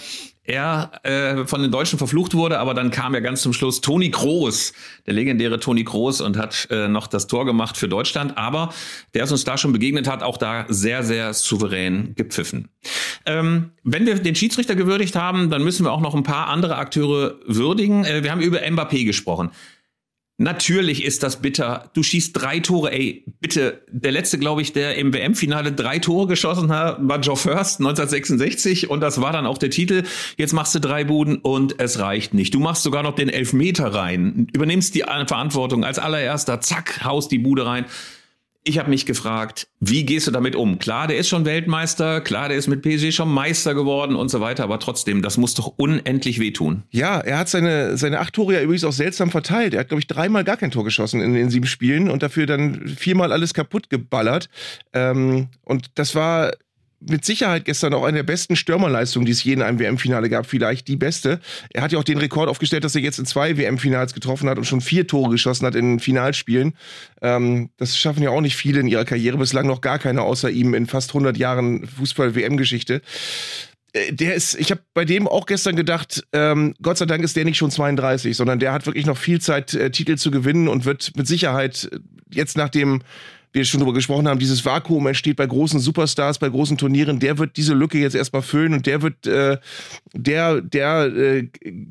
[0.47, 4.11] er äh, von den Deutschen verflucht wurde, aber dann kam ja ganz zum Schluss Toni
[4.11, 4.73] Kroos,
[5.07, 8.73] der legendäre Toni Kroos und hat äh, noch das Tor gemacht für Deutschland, aber
[9.15, 12.69] der es uns da schon begegnet hat, auch da sehr, sehr souverän gepfiffen.
[13.25, 16.77] Ähm, wenn wir den Schiedsrichter gewürdigt haben, dann müssen wir auch noch ein paar andere
[16.77, 18.05] Akteure würdigen.
[18.05, 19.51] Äh, wir haben über Mbappé gesprochen.
[20.39, 21.91] Natürlich ist das bitter.
[21.95, 23.83] Du schießt drei Tore, ey, bitte.
[23.91, 28.91] Der letzte, glaube ich, der im WM-Finale drei Tore geschossen hat, war Joe First 1966
[28.91, 30.03] und das war dann auch der Titel.
[30.37, 32.53] Jetzt machst du drei Buden und es reicht nicht.
[32.53, 37.39] Du machst sogar noch den Elfmeter rein, übernimmst die Verantwortung als allererster, zack, haust die
[37.39, 37.87] Bude rein
[38.67, 40.81] ich habe mich gefragt, wie gehst du damit um?
[40.81, 44.41] Klar, der ist schon Weltmeister, klar, der ist mit PSG schon Meister geworden und so
[44.41, 46.83] weiter, aber trotzdem, das muss doch unendlich wehtun.
[46.91, 49.75] Ja, er hat seine, seine acht Tore ja übrigens auch seltsam verteilt.
[49.75, 52.47] Er hat, glaube ich, dreimal gar kein Tor geschossen in den sieben Spielen und dafür
[52.47, 54.49] dann viermal alles kaputt geballert.
[54.93, 56.51] Ähm, und das war
[57.01, 60.47] mit Sicherheit gestern auch eine der besten Stürmerleistungen, die es je in einem WM-Finale gab,
[60.47, 61.41] vielleicht die beste.
[61.73, 64.59] Er hat ja auch den Rekord aufgestellt, dass er jetzt in zwei WM-Finals getroffen hat
[64.59, 66.75] und schon vier Tore geschossen hat in Finalspielen.
[67.23, 70.51] Ähm, das schaffen ja auch nicht viele in ihrer Karriere, bislang noch gar keine außer
[70.51, 73.03] ihm in fast 100 Jahren Fußball-WM-Geschichte
[73.93, 77.37] äh, der ist, ich habe bei dem auch gestern gedacht, ähm, Gott sei Dank ist
[77.37, 80.69] der nicht schon 32, sondern der hat wirklich noch viel Zeit, äh, Titel zu gewinnen
[80.69, 81.99] und wird mit Sicherheit äh,
[82.31, 83.03] jetzt nach dem
[83.57, 87.39] wir schon darüber gesprochen haben, dieses Vakuum entsteht bei großen Superstars, bei großen Turnieren, der
[87.39, 89.59] wird diese Lücke jetzt erstmal füllen und der wird äh,
[90.13, 91.49] der, der äh,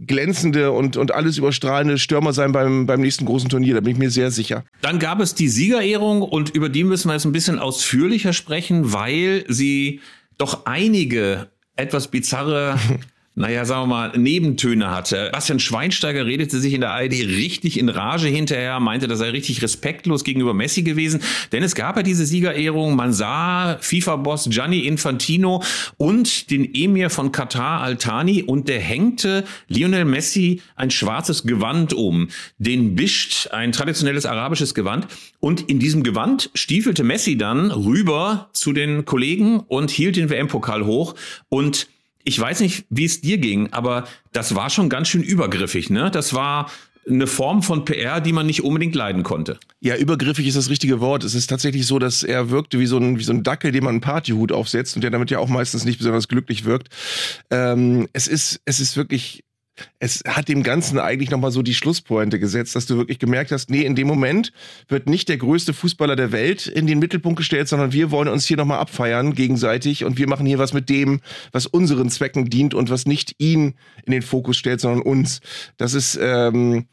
[0.08, 3.98] glänzende und, und alles überstrahlende Stürmer sein beim, beim nächsten großen Turnier, da bin ich
[3.98, 4.64] mir sehr sicher.
[4.82, 8.94] Dann gab es die Siegerehrung und über die müssen wir jetzt ein bisschen ausführlicher sprechen,
[8.94, 10.02] weil sie
[10.38, 12.78] doch einige etwas bizarre
[13.36, 15.30] naja, sagen wir mal, Nebentöne hatte.
[15.34, 19.62] Bastian Schweinsteiger redete sich in der ARD richtig in Rage hinterher, meinte, das sei richtig
[19.62, 21.22] respektlos gegenüber Messi gewesen.
[21.52, 25.62] Denn es gab ja diese Siegerehrung, man sah FIFA-Boss Gianni Infantino
[25.98, 32.30] und den Emir von Katar Al-Thani und der hängte Lionel Messi ein schwarzes Gewand um.
[32.58, 35.08] Den bischt ein traditionelles arabisches Gewand
[35.42, 40.86] und in diesem Gewand stiefelte Messi dann rüber zu den Kollegen und hielt den WM-Pokal
[40.86, 41.16] hoch
[41.50, 41.88] und
[42.26, 46.12] ich weiß nicht, wie es dir ging, aber das war schon ganz schön übergriffig, ne?
[46.12, 46.70] Das war
[47.08, 49.60] eine Form von PR, die man nicht unbedingt leiden konnte.
[49.80, 51.24] Ja, übergriffig ist das richtige Wort.
[51.24, 53.84] Es ist tatsächlich so, dass er wirkte wie so ein, wie so ein Dackel, dem
[53.84, 56.90] man einen Partyhut aufsetzt und der damit ja auch meistens nicht besonders glücklich wirkt.
[57.52, 59.44] Ähm, es ist, es ist wirklich
[60.00, 63.70] es hat dem Ganzen eigentlich nochmal so die Schlusspointe gesetzt, dass du wirklich gemerkt hast,
[63.70, 64.52] nee, in dem Moment
[64.88, 68.46] wird nicht der größte Fußballer der Welt in den Mittelpunkt gestellt, sondern wir wollen uns
[68.46, 72.74] hier nochmal abfeiern gegenseitig und wir machen hier was mit dem, was unseren Zwecken dient
[72.74, 75.42] und was nicht ihn in den Fokus stellt, sondern uns.
[75.78, 76.86] Das ist, ähm,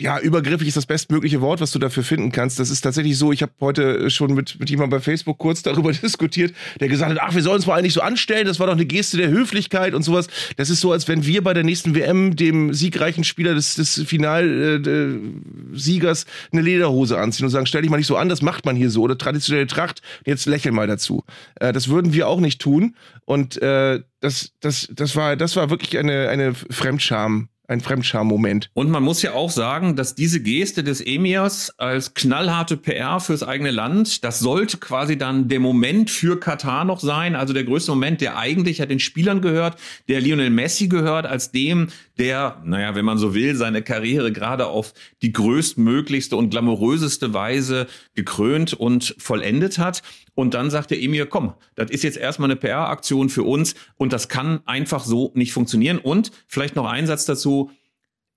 [0.00, 2.58] ja, übergriffig ist das bestmögliche Wort, was du dafür finden kannst.
[2.58, 3.32] Das ist tatsächlich so.
[3.32, 7.18] Ich habe heute schon mit, mit jemandem bei Facebook kurz darüber diskutiert, der gesagt hat,
[7.20, 8.46] ach, wir sollen uns mal eigentlich so anstellen.
[8.46, 10.28] Das war doch eine Geste der Höflichkeit und sowas.
[10.56, 14.02] Das ist so, als wenn wir bei der nächsten WM dem siegreichen Spieler des, des
[14.06, 18.64] Finalsiegers äh, eine Lederhose anziehen und sagen, stell dich mal nicht so an, das macht
[18.64, 19.02] man hier so.
[19.02, 21.24] Oder traditionelle Tracht, jetzt lächel mal dazu.
[21.56, 22.96] Äh, das würden wir auch nicht tun.
[23.26, 28.70] Und äh, das, das, das, war, das war wirklich eine, eine Fremdscham ein Fremdscham-Moment.
[28.74, 33.42] Und man muss ja auch sagen, dass diese Geste des Emirs als knallharte PR fürs
[33.42, 37.92] eigene Land, das sollte quasi dann der Moment für Katar noch sein, also der größte
[37.92, 39.78] Moment, der eigentlich hat den Spielern gehört,
[40.08, 44.66] der Lionel Messi gehört, als dem, der, naja, wenn man so will, seine Karriere gerade
[44.66, 50.02] auf die größtmöglichste und glamouröseste Weise gekrönt und vollendet hat.
[50.34, 54.12] Und dann sagt der Emir, komm, das ist jetzt erstmal eine PR-Aktion für uns und
[54.12, 55.98] das kann einfach so nicht funktionieren.
[55.98, 57.70] Und vielleicht noch ein Satz dazu.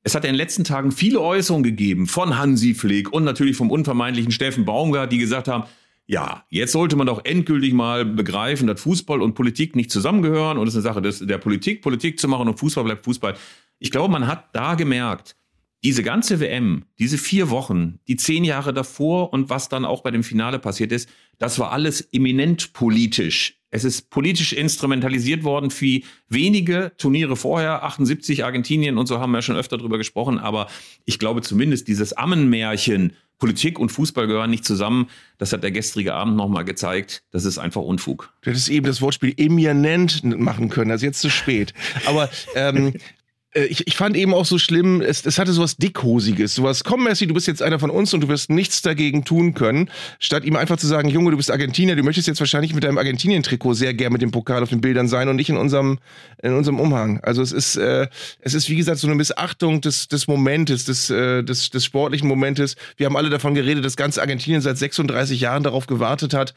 [0.04, 3.72] Es hat in den letzten Tagen viele Äußerungen gegeben von Hansi Flick und natürlich vom
[3.72, 5.64] unvermeidlichen Steffen Baumgart, die gesagt haben,
[6.06, 10.68] ja, jetzt sollte man doch endgültig mal begreifen, dass Fußball und Politik nicht zusammengehören und
[10.68, 13.36] es ist eine Sache des, der Politik, Politik zu machen und Fußball bleibt Fußball.
[13.80, 15.38] Ich glaube, man hat da gemerkt,
[15.84, 20.12] diese ganze WM, diese vier Wochen, die zehn Jahre davor und was dann auch bei
[20.12, 23.60] dem Finale passiert ist, das war alles eminent politisch.
[23.70, 29.42] Es ist politisch instrumentalisiert worden wie wenige Turniere vorher, 78 Argentinien und so haben wir
[29.42, 30.68] schon öfter drüber gesprochen, aber
[31.06, 36.14] ich glaube zumindest dieses Ammenmärchen, Politik und Fußball gehören nicht zusammen, das hat der gestrige
[36.14, 38.32] Abend nochmal gezeigt, das ist einfach Unfug.
[38.42, 41.74] Du hättest eben das Wortspiel eminent machen können, also jetzt zu spät.
[42.06, 43.00] Aber ähm, äh,
[43.54, 47.28] ich, ich fand eben auch so schlimm, es, es hatte sowas Dickhosiges, sowas, komm Messi,
[47.28, 49.90] du bist jetzt einer von uns und du wirst nichts dagegen tun können,
[50.20, 52.98] statt ihm einfach zu sagen, Junge, du bist Argentinier, du möchtest jetzt wahrscheinlich mit deinem
[52.98, 56.00] Argentinien-Trikot sehr gern mit dem Pokal auf den Bildern sein und nicht in unserem,
[56.42, 57.20] in unserem Umhang.
[57.22, 58.08] Also es ist, äh,
[58.42, 62.28] es ist wie gesagt so eine Missachtung des, des Momentes, des, äh, des, des sportlichen
[62.28, 62.76] Momentes.
[62.98, 66.54] Wir haben alle davon geredet, dass ganz Argentinien seit 36 Jahren darauf gewartet hat.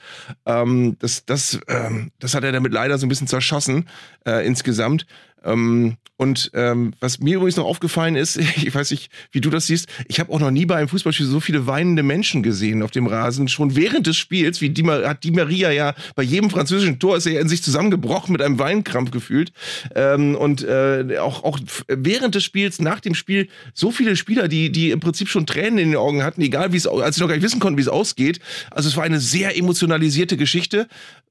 [0.47, 3.87] Ähm, das, das, ähm, das hat er damit leider so ein bisschen zerschossen
[4.27, 5.07] äh, insgesamt.
[5.47, 9.67] Ähm, und ähm, was mir übrigens noch aufgefallen ist, ich weiß nicht, wie du das
[9.67, 12.91] siehst, ich habe auch noch nie bei einem Fußballspiel so viele weinende Menschen gesehen auf
[12.91, 13.49] dem Rasen.
[13.49, 17.27] Schon während des Spiels, wie die, hat die Maria ja bei jedem französischen Tor ist
[17.27, 19.53] er ja in sich zusammengebrochen mit einem Weinkrampf gefühlt.
[19.95, 24.73] Ähm, und äh, auch, auch während des Spiels, nach dem Spiel, so viele Spieler, die,
[24.73, 27.29] die im Prinzip schon Tränen in den Augen hatten, egal wie es, als sie noch
[27.29, 28.41] gar nicht wissen konnten, wie es ausgeht.
[28.71, 30.89] Also es war eine sehr emotionalisierte Geschichte.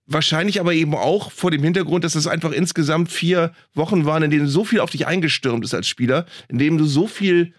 [0.07, 4.31] Wahrscheinlich aber eben auch vor dem Hintergrund, dass es einfach insgesamt vier Wochen waren, in
[4.31, 7.53] denen so viel auf dich eingestürmt ist als Spieler, in denen du so viel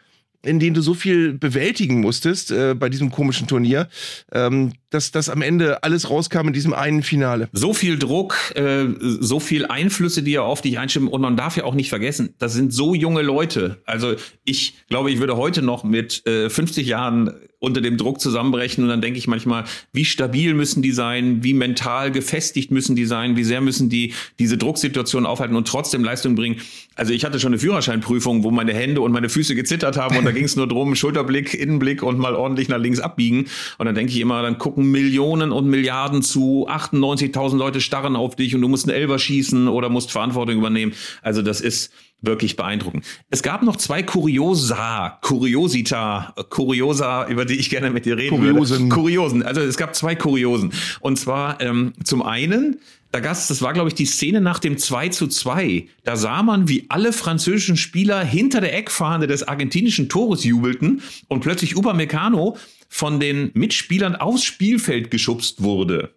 [0.47, 3.89] in denen du so viel bewältigen musstest äh, bei diesem komischen Turnier,
[4.33, 7.49] ähm, dass das am Ende alles rauskam in diesem einen Finale.
[7.53, 11.57] So viel Druck, äh, so viel Einflüsse, die ja auf dich einstimmen und man darf
[11.57, 13.83] ja auch nicht vergessen, das sind so junge Leute.
[13.85, 18.85] Also ich glaube, ich würde heute noch mit äh, 50 Jahren unter dem Druck zusammenbrechen.
[18.85, 23.07] Und dann denke ich manchmal, wie stabil müssen die sein, wie mental gefestigt müssen die
[23.07, 26.61] sein, wie sehr müssen die diese Drucksituation aufhalten und trotzdem Leistung bringen.
[26.97, 30.25] Also ich hatte schon eine Führerscheinprüfung, wo meine Hände und meine Füße gezittert haben und
[30.25, 33.47] da ging es nur drum, Schulterblick, Innenblick und mal ordentlich nach links abbiegen.
[33.79, 38.35] Und dann denke ich immer, dann gucken Millionen und Milliarden zu, 98.000 Leute starren auf
[38.35, 40.93] dich und du musst einen Elber schießen oder musst Verantwortung übernehmen.
[41.23, 43.05] Also das ist wirklich beeindruckend.
[43.31, 48.79] Es gab noch zwei Kuriosa, Kuriosita, Kuriosa, über die ich gerne mit dir reden Kuriosen.
[48.85, 48.95] würde.
[48.95, 49.43] Kuriosen.
[49.43, 50.73] Also es gab zwei Kuriosen.
[51.01, 52.81] Und zwar ähm, zum einen,
[53.13, 55.89] da gab's, das war, glaube ich, die Szene nach dem 2 zu 2.
[56.05, 61.41] Da sah man, wie alle französischen Spieler hinter der Eckfahne des argentinischen Tores jubelten und
[61.41, 62.57] plötzlich Upamecano
[62.89, 66.15] von den Mitspielern aufs Spielfeld geschubst wurde.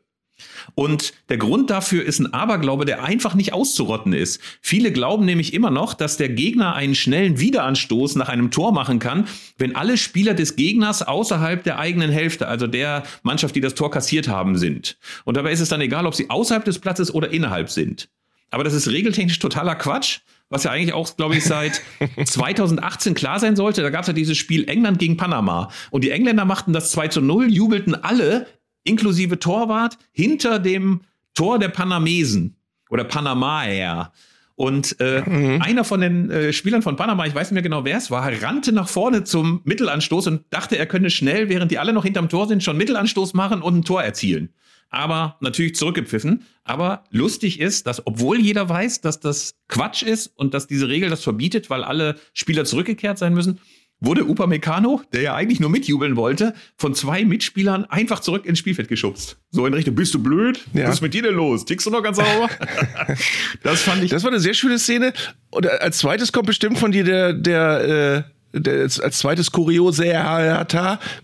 [0.76, 4.42] Und der Grund dafür ist ein Aberglaube, der einfach nicht auszurotten ist.
[4.62, 9.00] Viele glauben nämlich immer noch, dass der Gegner einen schnellen Wiederanstoß nach einem Tor machen
[9.00, 13.76] kann, wenn alle Spieler des Gegners außerhalb der eigenen Hälfte, also der Mannschaft, die das
[13.76, 14.98] Tor kassiert haben, sind.
[15.26, 18.10] Und dabei ist es dann egal, ob sie außerhalb des Platzes oder innerhalb sind.
[18.52, 21.82] Aber das ist regeltechnisch totaler Quatsch, was ja eigentlich auch, glaube ich, seit
[22.26, 23.82] 2018 klar sein sollte.
[23.82, 25.70] Da gab es ja dieses Spiel England gegen Panama.
[25.92, 28.48] Und die Engländer machten das 2 zu 0, jubelten alle
[28.90, 31.02] inklusive Torwart hinter dem
[31.34, 32.58] Tor der Panamesen
[32.90, 34.12] oder Panamaer.
[34.56, 35.62] Und äh, mhm.
[35.62, 38.30] einer von den äh, Spielern von Panama, ich weiß nicht mehr genau, wer es war,
[38.42, 42.28] rannte nach vorne zum Mittelanstoß und dachte, er könne schnell, während die alle noch hinterm
[42.28, 44.50] Tor sind, schon Mittelanstoß machen und ein Tor erzielen.
[44.90, 46.44] Aber natürlich zurückgepfiffen.
[46.66, 51.10] Aber lustig ist, dass obwohl jeder weiß, dass das Quatsch ist und dass diese Regel
[51.10, 53.60] das verbietet, weil alle Spieler zurückgekehrt sein müssen,
[54.02, 58.88] wurde Upamecano, der ja eigentlich nur mitjubeln wollte, von zwei Mitspielern einfach zurück ins Spielfeld
[58.88, 59.38] geschubst.
[59.52, 60.66] So in Richtung, bist du blöd?
[60.74, 60.88] Ja.
[60.88, 61.66] Was ist mit dir denn los?
[61.66, 62.50] Tickst du noch ganz sauber?
[63.64, 64.12] das fand ich.
[64.12, 65.14] Das war eine sehr schöne Szene.
[65.50, 70.06] Und als zweites kommt bestimmt von dir der, der, äh, der als zweites Kuriose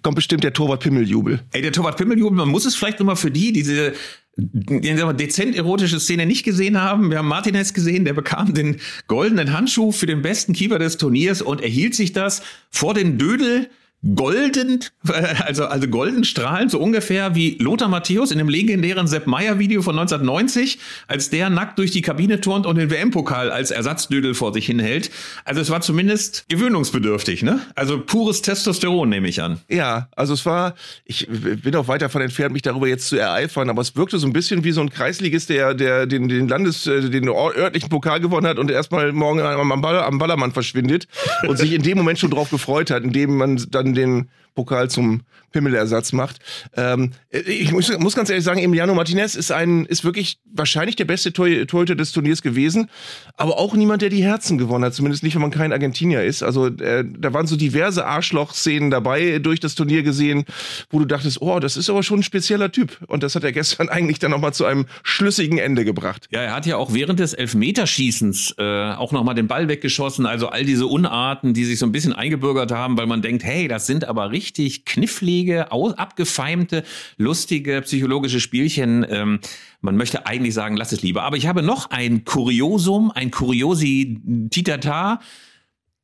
[0.02, 1.40] kommt bestimmt der Torwart Pimmeljubel.
[1.54, 3.94] Ey, der Torwart Pimmeljubel, man muss es vielleicht nochmal für die, diese
[4.38, 7.10] dezent erotische Szene nicht gesehen haben.
[7.10, 11.42] Wir haben Martinez gesehen, der bekam den goldenen Handschuh für den besten Keeper des Turniers
[11.42, 13.70] und erhielt sich das vor den Dödel
[14.14, 14.84] golden,
[15.46, 19.82] also, also golden strahlen, so ungefähr wie Lothar Matthäus in dem legendären Sepp Meyer Video
[19.82, 24.54] von 1990, als der nackt durch die Kabine turnt und den WM-Pokal als Ersatzdödel vor
[24.54, 25.10] sich hinhält.
[25.44, 27.60] Also es war zumindest gewöhnungsbedürftig, ne?
[27.74, 29.60] Also pures Testosteron nehme ich an.
[29.70, 33.70] Ja, also es war, ich bin auch weit davon entfernt, mich darüber jetzt zu ereifern,
[33.70, 36.86] aber es wirkte so ein bisschen wie so ein Kreisligist, der, der den, den Landes,
[36.86, 41.08] äh, den örtlichen Pokal gewonnen hat und erstmal morgen am, am Ballermann verschwindet
[41.48, 45.22] und sich in dem Moment schon drauf gefreut hat, indem man dann den Pokal zum
[45.52, 46.40] Pimmelersatz macht.
[46.76, 51.06] Ähm, ich muss, muss, ganz ehrlich sagen, Emiliano Martinez ist ein, ist wirklich wahrscheinlich der
[51.06, 52.90] beste Torhüter des Turniers gewesen,
[53.38, 56.44] aber auch niemand, der die Herzen gewonnen hat, zumindest nicht, wenn man kein Argentinier ist.
[56.44, 60.46] Also äh, da waren so diverse Arschloch-Szenen dabei durch das Turnier gesehen,
[60.90, 62.98] wo du dachtest, oh, das ist aber schon ein spezieller Typ.
[63.08, 66.28] Und das hat er gestern eigentlich dann nochmal zu einem schlüssigen Ende gebracht.
[66.32, 70.26] Ja, er hat ja auch während des Elfmeterschießens äh, auch nochmal den Ball weggeschossen.
[70.26, 73.68] Also all diese Unarten, die sich so ein bisschen eingebürgert haben, weil man denkt, hey,
[73.68, 76.84] das sind aber richtig knifflige lustige, abgefeimte,
[77.18, 79.06] lustige psychologische Spielchen.
[79.10, 79.40] Ähm,
[79.82, 81.24] man möchte eigentlich sagen, lass es lieber.
[81.24, 85.20] Aber ich habe noch ein Kuriosum, ein Kuriosi Titata.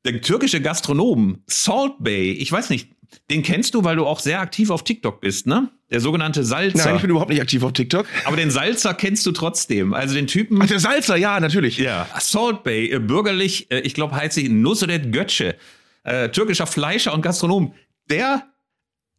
[0.06, 2.90] Der türkische Gastronom Salt Bay, ich weiß nicht,
[3.30, 5.70] Den kennst du, weil du auch sehr aktiv auf TikTok bist, ne?
[5.90, 6.86] Der sogenannte Salzer.
[6.86, 8.06] Nein, ich bin überhaupt nicht aktiv auf TikTok.
[8.24, 9.94] Aber den Salzer kennst du trotzdem.
[9.94, 10.62] Also den Typen.
[10.62, 11.78] Ach, der Salzer, ja, natürlich.
[11.78, 12.08] Ja.
[12.20, 15.56] Salt Bay, äh, bürgerlich, äh, ich glaube, heißt sich Nusret Götze,
[16.04, 17.74] äh, türkischer Fleischer und Gastronom.
[18.10, 18.52] Der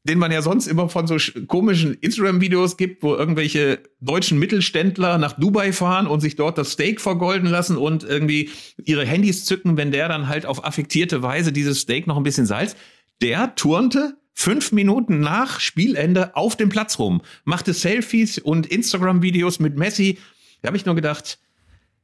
[0.04, 1.16] den man ja sonst immer von so
[1.46, 7.00] komischen Instagram-Videos gibt, wo irgendwelche deutschen Mittelständler nach Dubai fahren und sich dort das Steak
[7.00, 8.50] vergolden lassen und irgendwie
[8.84, 12.46] ihre Handys zücken, wenn der dann halt auf affektierte Weise dieses Steak noch ein bisschen
[12.46, 12.74] Salz.
[13.20, 19.76] Der turnte fünf Minuten nach Spielende auf dem Platz rum, machte Selfies und Instagram-Videos mit
[19.76, 20.18] Messi.
[20.62, 21.38] Da habe ich nur gedacht,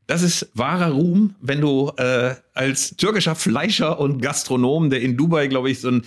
[0.07, 5.49] das ist wahrer Ruhm, wenn du äh, als türkischer Fleischer und Gastronom, der in Dubai,
[5.49, 6.03] glaube ich, so ein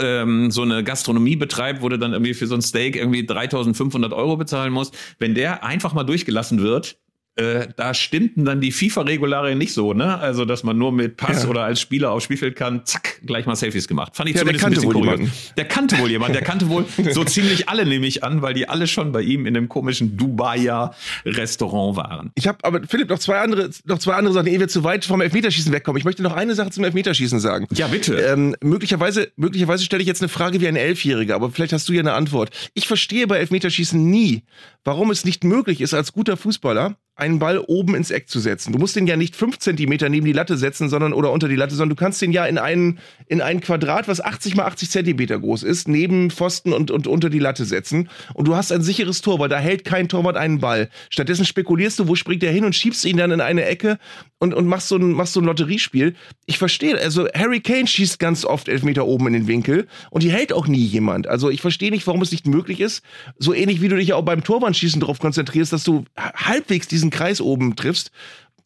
[0.00, 4.12] ähm, so eine Gastronomie betreibt, wo du dann irgendwie für so ein Steak irgendwie 3500
[4.12, 6.98] Euro bezahlen musst, wenn der einfach mal durchgelassen wird,
[7.38, 10.18] äh, da stimmten dann die FIFA-Regularien nicht so, ne?
[10.18, 11.48] Also, dass man nur mit Pass ja.
[11.48, 14.16] oder als Spieler aufs Spielfeld kann, zack, gleich mal Selfies gemacht.
[14.16, 15.20] Fand ich ja, zumindest ein bisschen kurios.
[15.56, 18.68] Der kannte wohl jemand, der kannte wohl so ziemlich alle, nehme ich an, weil die
[18.68, 22.32] alle schon bei ihm in dem komischen Dubaier Restaurant waren.
[22.34, 25.04] Ich habe aber, Philipp, noch zwei andere, noch zwei andere Sachen, ehe wir zu weit
[25.04, 25.98] vom Elfmeterschießen wegkommen.
[25.98, 27.68] Ich möchte noch eine Sache zum Elfmeterschießen sagen.
[27.72, 28.16] Ja, bitte.
[28.16, 31.92] Ähm, möglicherweise, möglicherweise stelle ich jetzt eine Frage wie ein Elfjähriger, aber vielleicht hast du
[31.92, 32.50] ja eine Antwort.
[32.74, 34.42] Ich verstehe bei Elfmeterschießen nie,
[34.82, 38.72] warum es nicht möglich ist, als guter Fußballer einen Ball oben ins Eck zu setzen.
[38.72, 41.56] Du musst den ja nicht fünf Zentimeter neben die Latte setzen, sondern oder unter die
[41.56, 44.90] Latte, sondern du kannst den ja in einen, in ein Quadrat, was 80 mal 80
[44.90, 48.08] Zentimeter groß ist, neben Pfosten und, und unter die Latte setzen.
[48.34, 50.90] Und du hast ein sicheres Tor, weil da hält kein Torwart einen Ball.
[51.10, 53.98] Stattdessen spekulierst du, wo springt er hin und schiebst ihn dann in eine Ecke
[54.38, 56.14] und, und machst, so ein, machst so ein Lotteriespiel.
[56.46, 60.22] Ich verstehe, also Harry Kane schießt ganz oft elf Meter oben in den Winkel und
[60.22, 61.26] die hält auch nie jemand.
[61.26, 63.02] Also ich verstehe nicht, warum es nicht möglich ist,
[63.38, 67.07] so ähnlich wie du dich ja auch beim Torwandschießen darauf konzentrierst, dass du halbwegs diesen
[67.10, 68.10] Kreis oben triffst,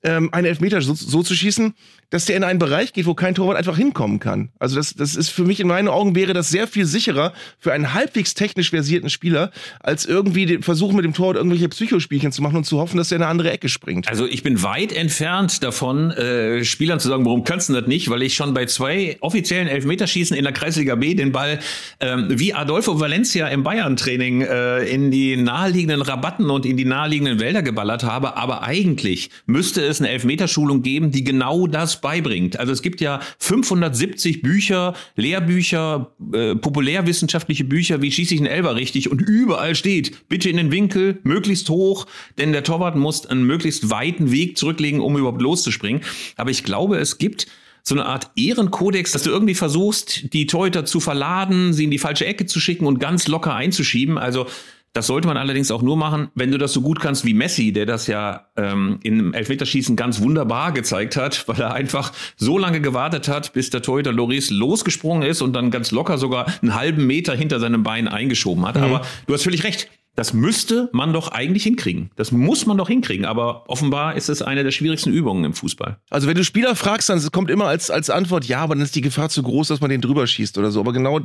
[0.02, 1.74] ähm, einen Elfmeter so, so zu schießen,
[2.12, 4.50] dass der in einen Bereich geht, wo kein Torwart einfach hinkommen kann.
[4.58, 7.72] Also das, das ist für mich in meinen Augen wäre das sehr viel sicherer für
[7.72, 12.42] einen halbwegs technisch versierten Spieler, als irgendwie den Versuch mit dem Torwart irgendwelche Psychospielchen zu
[12.42, 14.08] machen und zu hoffen, dass er in eine andere Ecke springt.
[14.08, 18.10] Also ich bin weit entfernt davon, äh, Spielern zu sagen, warum kannst du das nicht?
[18.10, 21.60] Weil ich schon bei zwei offiziellen Elfmeterschießen in der Kreisliga B den Ball
[22.00, 27.40] ähm, wie Adolfo Valencia im Bayern-Training äh, in die naheliegenden Rabatten und in die naheliegenden
[27.40, 28.36] Wälder geballert habe.
[28.36, 32.60] Aber eigentlich müsste es eine Elfmeterschulung geben, die genau das beibringt.
[32.60, 38.76] Also es gibt ja 570 Bücher, Lehrbücher, äh, populärwissenschaftliche Bücher, wie schieße ich einen Elber
[38.76, 43.44] richtig und überall steht, bitte in den Winkel, möglichst hoch, denn der Torwart muss einen
[43.44, 46.02] möglichst weiten Weg zurücklegen, um überhaupt loszuspringen.
[46.36, 47.46] Aber ich glaube, es gibt
[47.82, 51.98] so eine Art Ehrenkodex, dass du irgendwie versuchst, die Torhüter zu verladen, sie in die
[51.98, 54.18] falsche Ecke zu schicken und ganz locker einzuschieben.
[54.18, 54.46] Also
[54.92, 57.72] das sollte man allerdings auch nur machen, wenn du das so gut kannst wie Messi,
[57.72, 62.80] der das ja ähm, im Elfmeterschießen ganz wunderbar gezeigt hat, weil er einfach so lange
[62.80, 67.06] gewartet hat, bis der Torhüter Loris losgesprungen ist und dann ganz locker sogar einen halben
[67.06, 68.76] Meter hinter seinem Bein eingeschoben hat.
[68.76, 68.82] Mhm.
[68.82, 69.88] Aber du hast völlig recht.
[70.14, 72.10] Das müsste man doch eigentlich hinkriegen.
[72.16, 73.24] Das muss man doch hinkriegen.
[73.24, 75.96] Aber offenbar ist es eine der schwierigsten Übungen im Fußball.
[76.10, 78.94] Also wenn du Spieler fragst, dann kommt immer als, als Antwort, ja, aber dann ist
[78.94, 80.80] die Gefahr zu groß, dass man den drüber schießt oder so.
[80.80, 81.20] Aber genau,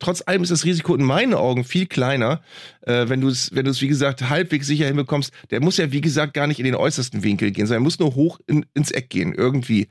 [0.00, 2.40] trotz allem ist das Risiko in meinen Augen viel kleiner,
[2.80, 5.32] äh, wenn du es, wenn wie gesagt, halbwegs sicher hinbekommst.
[5.52, 8.00] Der muss ja, wie gesagt, gar nicht in den äußersten Winkel gehen, sondern er muss
[8.00, 9.86] nur hoch in, ins Eck gehen, irgendwie.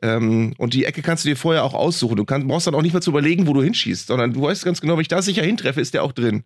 [0.00, 2.16] Ähm, und die Ecke kannst du dir vorher auch aussuchen.
[2.16, 4.64] Du kannst, brauchst dann auch nicht mehr zu überlegen, wo du hinschießt, sondern du weißt
[4.64, 6.44] ganz genau, wenn ich da sicher hintreffe, ist der auch drin.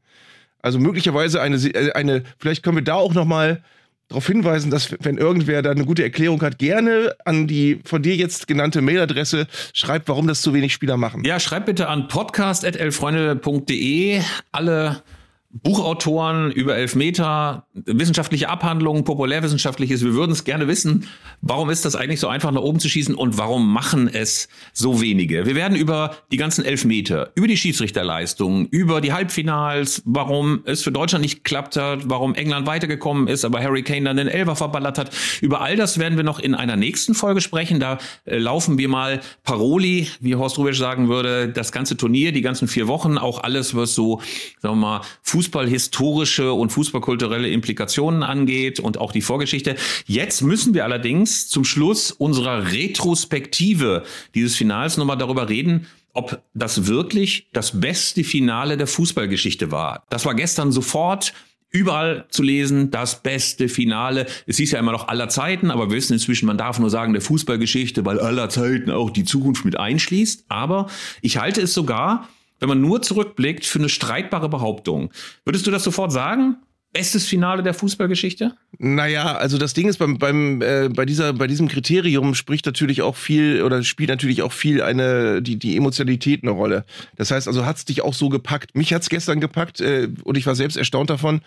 [0.62, 3.62] Also möglicherweise eine, äh, eine, vielleicht können wir da auch noch mal
[4.08, 8.16] darauf hinweisen, dass wenn irgendwer da eine gute Erklärung hat, gerne an die von dir
[8.16, 11.22] jetzt genannte Mailadresse schreibt, warum das zu wenig Spieler machen.
[11.24, 14.20] Ja, schreibt bitte an podcast.elfreunde.de
[14.50, 15.04] alle
[15.52, 20.04] Buchautoren über Elfmeter, wissenschaftliche Abhandlungen, populärwissenschaftliches.
[20.04, 21.08] Wir würden es gerne wissen,
[21.40, 25.00] warum ist das eigentlich so einfach nach oben zu schießen und warum machen es so
[25.00, 25.46] wenige?
[25.46, 30.92] Wir werden über die ganzen Elfmeter, über die Schiedsrichterleistungen, über die Halbfinals, warum es für
[30.92, 34.98] Deutschland nicht klappt hat, warum England weitergekommen ist, aber Harry Kane dann den Elfer verballert
[34.98, 35.10] hat.
[35.40, 37.80] Über all das werden wir noch in einer nächsten Folge sprechen.
[37.80, 42.40] Da äh, laufen wir mal Paroli, wie Horst Rubisch sagen würde, das ganze Turnier, die
[42.40, 44.20] ganzen vier Wochen, auch alles, was so,
[44.60, 45.00] sagen wir mal,
[45.40, 49.74] fußballhistorische und fußballkulturelle Implikationen angeht und auch die Vorgeschichte.
[50.06, 54.02] Jetzt müssen wir allerdings zum Schluss unserer Retrospektive
[54.34, 60.04] dieses Finals nochmal darüber reden, ob das wirklich das beste Finale der Fußballgeschichte war.
[60.10, 61.32] Das war gestern sofort
[61.70, 64.26] überall zu lesen, das beste Finale.
[64.46, 67.14] Es hieß ja immer noch aller Zeiten, aber wir wissen inzwischen, man darf nur sagen
[67.14, 70.44] der Fußballgeschichte, weil aller Zeiten auch die Zukunft mit einschließt.
[70.48, 70.90] Aber
[71.22, 72.28] ich halte es sogar
[72.60, 75.10] wenn man nur zurückblickt, für eine streitbare Behauptung.
[75.44, 76.56] Würdest du das sofort sagen?
[76.92, 78.56] Bestes Finale der Fußballgeschichte?
[78.78, 83.02] Naja, also das Ding ist, beim, beim, äh, bei, dieser, bei diesem Kriterium spricht natürlich
[83.02, 86.84] auch viel oder spielt natürlich auch viel eine, die, die Emotionalität eine Rolle.
[87.16, 88.76] Das heißt also, hat es dich auch so gepackt.
[88.76, 91.42] Mich hat es gestern gepackt äh, und ich war selbst erstaunt davon,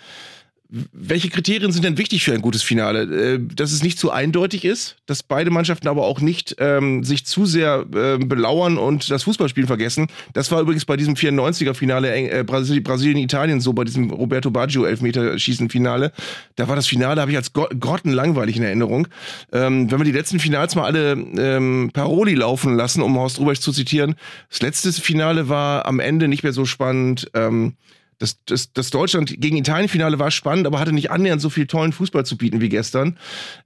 [0.92, 3.04] welche Kriterien sind denn wichtig für ein gutes Finale?
[3.04, 7.26] Äh, dass es nicht zu eindeutig ist, dass beide Mannschaften aber auch nicht ähm, sich
[7.26, 10.08] zu sehr äh, belauern und das Fußballspielen vergessen.
[10.34, 16.12] Das war übrigens bei diesem 94er-Finale äh, Brasilien-Italien so, bei diesem Roberto Baggio Elfmeterschießen-Finale.
[16.56, 19.08] Da war das Finale, habe ich als grottenlangweilig in Erinnerung.
[19.52, 23.60] Ähm, wenn wir die letzten Finals mal alle ähm, Paroli laufen lassen, um Horst Rubesch
[23.60, 24.16] zu zitieren,
[24.50, 27.30] das letzte Finale war am Ende nicht mehr so spannend.
[27.36, 27.76] Ähm,
[28.24, 31.92] das, das, das Deutschland gegen Italien-Finale war spannend, aber hatte nicht annähernd so viel tollen
[31.92, 33.20] Fußball zu bieten wie gestern.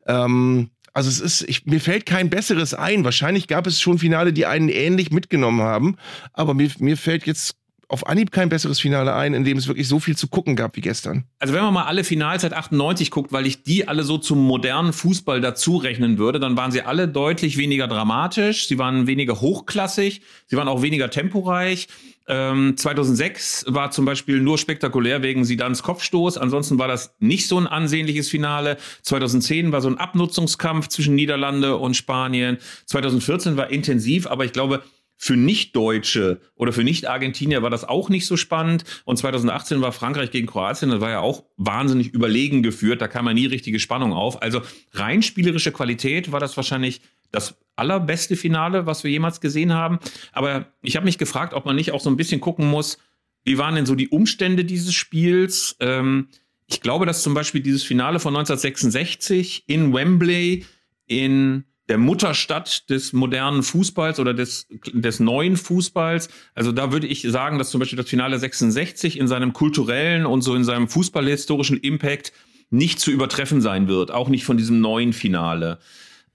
[0.08, 3.04] Ähm, also es ist, ich, mir fällt kein besseres ein.
[3.04, 5.98] Wahrscheinlich gab es schon Finale, die einen ähnlich mitgenommen haben,
[6.34, 7.56] aber mir, mir fällt jetzt
[7.90, 10.76] auf Anhieb kein besseres Finale ein, in dem es wirklich so viel zu gucken gab
[10.76, 11.24] wie gestern.
[11.40, 14.46] Also wenn man mal alle Finals seit 98 guckt, weil ich die alle so zum
[14.46, 19.40] modernen Fußball dazu rechnen würde, dann waren sie alle deutlich weniger dramatisch, sie waren weniger
[19.40, 21.88] hochklassig, sie waren auch weniger temporeich.
[22.30, 26.38] Ähm, 2006 war zum Beispiel nur spektakulär wegen Sidans Kopfstoß.
[26.38, 28.78] Ansonsten war das nicht so ein ansehnliches Finale.
[29.04, 32.58] 2010 war so ein Abnutzungskampf zwischen Niederlande und Spanien.
[32.86, 34.84] 2014 war intensiv, aber ich glaube,
[35.18, 38.84] für Nicht-Deutsche oder für Nicht-Argentinier war das auch nicht so spannend.
[39.04, 43.02] Und 2018 war Frankreich gegen Kroatien, das war ja auch wahnsinnig überlegen geführt.
[43.02, 44.42] Da kam ja nie richtige Spannung auf.
[44.42, 44.62] Also
[44.94, 47.02] rein spielerische Qualität war das wahrscheinlich
[47.32, 50.00] das allerbeste Finale, was wir jemals gesehen haben.
[50.32, 53.00] Aber ich habe mich gefragt, ob man nicht auch so ein bisschen gucken muss,
[53.44, 55.78] wie waren denn so die Umstände dieses Spiels?
[55.80, 56.28] Ähm,
[56.68, 60.66] ich glaube, dass zum Beispiel dieses Finale von 1966 in Wembley
[61.06, 66.30] in der Mutterstadt des modernen Fußballs oder des, des neuen Fußballs.
[66.54, 70.42] Also da würde ich sagen, dass zum Beispiel das Finale 66 in seinem kulturellen und
[70.42, 72.34] so in seinem fußballhistorischen Impact
[72.70, 75.80] nicht zu übertreffen sein wird, auch nicht von diesem neuen Finale.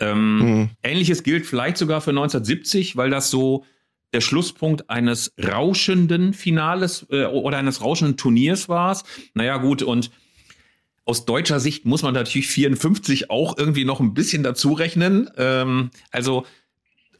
[0.01, 0.71] Ähm, mhm.
[0.83, 3.65] Ähnliches gilt vielleicht sogar für 1970, weil das so
[4.15, 9.01] der Schlusspunkt eines rauschenden Finales äh, oder eines rauschenden Turniers war.
[9.35, 10.11] Naja, gut, und
[11.05, 15.29] aus deutscher Sicht muss man natürlich 54 auch irgendwie noch ein bisschen dazu rechnen.
[15.37, 16.47] Ähm, also,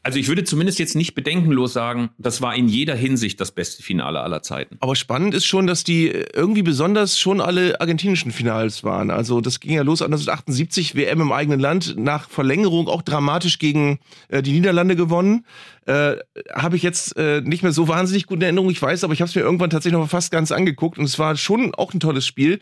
[0.05, 3.83] also ich würde zumindest jetzt nicht bedenkenlos sagen, das war in jeder Hinsicht das beste
[3.83, 4.77] Finale aller Zeiten.
[4.81, 9.11] Aber spannend ist schon, dass die irgendwie besonders schon alle argentinischen Finals waren.
[9.11, 13.99] Also das ging ja los 1978, WM im eigenen Land, nach Verlängerung auch dramatisch gegen
[14.29, 15.45] äh, die Niederlande gewonnen
[15.87, 16.17] äh,
[16.55, 19.21] habe ich jetzt äh, nicht mehr so wahnsinnig gut in Erinnerung, ich weiß, aber ich
[19.21, 22.01] habe es mir irgendwann tatsächlich noch fast ganz angeguckt und es war schon auch ein
[22.01, 22.61] tolles Spiel.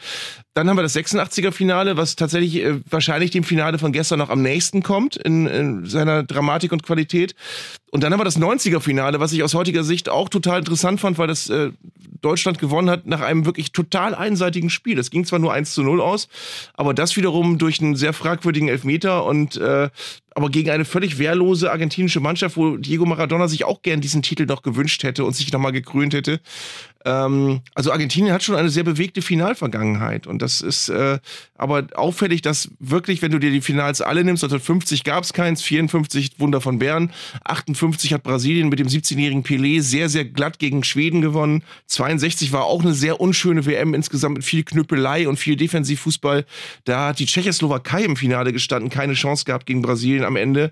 [0.54, 4.30] Dann haben wir das 86er Finale, was tatsächlich äh, wahrscheinlich dem Finale von gestern noch
[4.30, 7.34] am nächsten kommt in, in seiner Dramatik und Qualität.
[7.90, 11.00] Und dann haben wir das 90er Finale, was ich aus heutiger Sicht auch total interessant
[11.00, 11.72] fand, weil das äh,
[12.20, 14.94] Deutschland gewonnen hat nach einem wirklich total einseitigen Spiel.
[14.94, 16.28] Das ging zwar nur 1 zu 0 aus,
[16.74, 19.90] aber das wiederum durch einen sehr fragwürdigen Elfmeter und äh,
[20.34, 24.46] aber gegen eine völlig wehrlose argentinische Mannschaft, wo Diego Maradona sich auch gern diesen Titel
[24.46, 26.40] noch gewünscht hätte und sich nochmal gekrönt hätte.
[27.04, 31.18] Ähm, also Argentinien hat schon eine sehr bewegte Finalvergangenheit und das ist äh,
[31.56, 35.62] aber auffällig, dass wirklich, wenn du dir die Finals alle nimmst, 1950 gab es keins,
[35.62, 37.10] 54 Wunder von Bern,
[37.44, 42.64] 58 hat Brasilien mit dem 17-jährigen Pelé sehr, sehr glatt gegen Schweden gewonnen, 62 war
[42.64, 46.44] auch eine sehr unschöne WM insgesamt mit viel Knüppelei und viel Defensivfußball.
[46.84, 50.70] Da hat die Tschechoslowakei im Finale gestanden, keine Chance gehabt gegen Brasilien am Ende.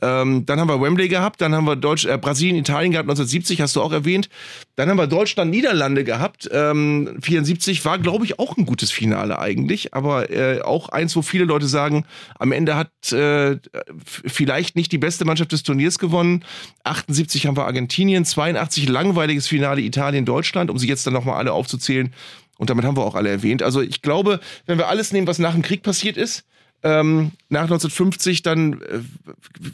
[0.00, 3.60] Ähm, dann haben wir Wembley gehabt, dann haben wir Deutsch, äh, Brasilien, Italien gehabt, 1970
[3.60, 4.30] hast du auch erwähnt.
[4.76, 6.48] Dann haben wir Deutschland, Niederlande Niederlande gehabt.
[6.52, 11.22] Ähm, 74 war, glaube ich, auch ein gutes Finale eigentlich, aber äh, auch eins, wo
[11.22, 12.04] viele Leute sagen,
[12.38, 13.58] am Ende hat äh,
[14.04, 16.44] vielleicht nicht die beste Mannschaft des Turniers gewonnen.
[16.84, 22.12] 78 haben wir Argentinien, 82 langweiliges Finale Italien-Deutschland, um sie jetzt dann nochmal alle aufzuzählen.
[22.58, 23.62] Und damit haben wir auch alle erwähnt.
[23.62, 26.44] Also ich glaube, wenn wir alles nehmen, was nach dem Krieg passiert ist,
[26.82, 28.80] ähm, nach 1950, dann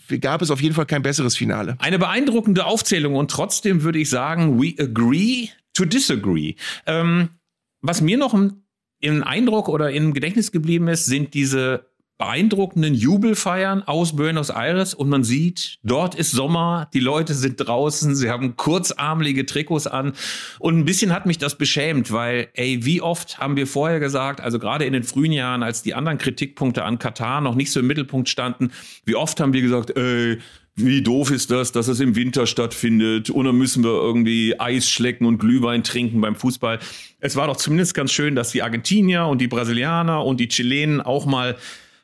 [0.09, 1.77] äh, gab es auf jeden Fall kein besseres Finale.
[1.79, 6.55] Eine beeindruckende Aufzählung und trotzdem würde ich sagen, we agree to disagree.
[6.87, 7.31] Ähm,
[7.81, 8.35] was mir noch
[9.01, 15.09] im, Eindruck oder im Gedächtnis geblieben ist, sind diese beeindruckenden Jubelfeiern aus Buenos Aires und
[15.09, 20.13] man sieht, dort ist Sommer, die Leute sind draußen, sie haben kurzarmelige Trikots an
[20.61, 24.41] und ein bisschen hat mich das beschämt, weil, ey, wie oft haben wir vorher gesagt,
[24.41, 27.81] also gerade in den frühen Jahren, als die anderen Kritikpunkte an Katar noch nicht so
[27.81, 28.71] im Mittelpunkt standen,
[29.05, 30.39] wie oft haben wir gesagt, ey,
[30.75, 34.89] wie doof ist das, dass es im Winter stattfindet und dann müssen wir irgendwie Eis
[34.89, 36.79] schlecken und Glühwein trinken beim Fußball.
[37.21, 41.01] Es war doch zumindest ganz schön, dass die Argentinier und die Brasilianer und die Chilenen
[41.01, 41.57] auch mal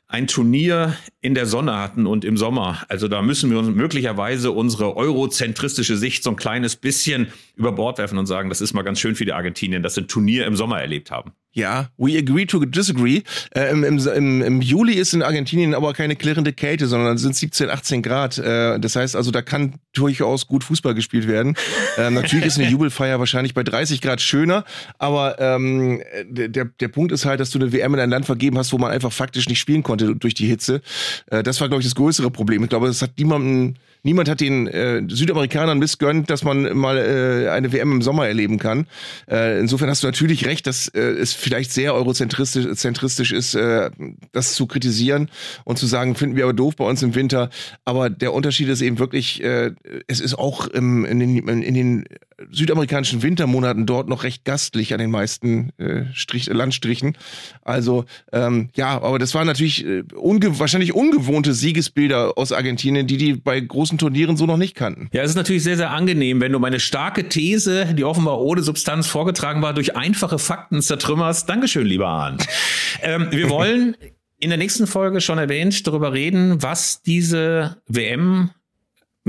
[0.07, 2.83] ein Turnier in der Sonne hatten und im Sommer.
[2.89, 7.99] Also da müssen wir uns möglicherweise unsere eurozentristische Sicht so ein kleines bisschen über Bord
[7.99, 10.47] werfen und sagen, das ist mal ganz schön für die Argentinien, dass sie ein Turnier
[10.47, 11.31] im Sommer erlebt haben.
[11.59, 13.21] Ja, we agree to disagree.
[13.53, 17.69] Äh, im, im, im, Juli ist in Argentinien aber keine klirrende Kälte, sondern sind 17,
[17.69, 18.37] 18 Grad.
[18.37, 21.55] Äh, das heißt also, da kann durchaus gut Fußball gespielt werden.
[21.97, 24.63] Äh, natürlich ist eine Jubelfeier wahrscheinlich bei 30 Grad schöner,
[24.99, 28.57] aber ähm, der, der Punkt ist halt, dass du eine WM in ein Land vergeben
[28.57, 30.81] hast, wo man einfach faktisch nicht spielen konnte durch die Hitze.
[31.27, 32.63] Äh, das war, glaube ich, das größere Problem.
[32.63, 37.49] Ich glaube, das hat niemanden niemand hat den äh, Südamerikanern missgönnt, dass man mal äh,
[37.49, 38.87] eine WM im Sommer erleben kann.
[39.27, 43.89] Insofern hast du natürlich recht, dass es vielleicht sehr eurozentristisch zentristisch ist, äh,
[44.31, 45.29] das zu kritisieren
[45.65, 47.49] und zu sagen, finden wir aber doof bei uns im Winter.
[47.85, 49.71] Aber der Unterschied ist eben wirklich, äh,
[50.07, 52.05] es ist auch im, in, den, in den
[52.51, 57.17] südamerikanischen Wintermonaten dort noch recht gastlich an den meisten äh, Strich, Landstrichen.
[57.61, 63.17] Also ähm, ja, aber das waren natürlich äh, unge wahrscheinlich ungewohnte Siegesbilder aus Argentinien, die
[63.17, 65.09] die bei großen Turnieren so noch nicht kannten.
[65.11, 68.61] Ja, es ist natürlich sehr, sehr angenehm, wenn du meine starke These, die offenbar ohne
[68.61, 71.49] Substanz vorgetragen war, durch einfache Fakten zertrümmerst.
[71.49, 72.47] Dankeschön, lieber Arndt.
[73.01, 73.95] ähm, wir wollen
[74.39, 78.51] in der nächsten Folge schon erwähnt darüber reden, was diese WM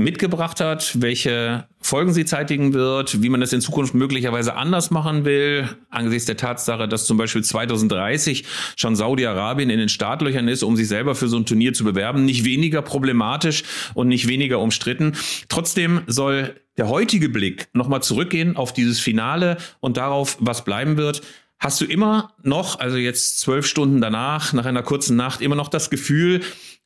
[0.01, 5.25] mitgebracht hat, welche Folgen sie zeitigen wird, wie man das in Zukunft möglicherweise anders machen
[5.25, 8.45] will, angesichts der Tatsache, dass zum Beispiel 2030
[8.75, 12.25] schon Saudi-Arabien in den Startlöchern ist, um sich selber für so ein Turnier zu bewerben,
[12.25, 15.13] nicht weniger problematisch und nicht weniger umstritten.
[15.49, 21.21] Trotzdem soll der heutige Blick nochmal zurückgehen auf dieses Finale und darauf, was bleiben wird.
[21.59, 25.69] Hast du immer noch, also jetzt zwölf Stunden danach, nach einer kurzen Nacht, immer noch
[25.69, 26.41] das Gefühl,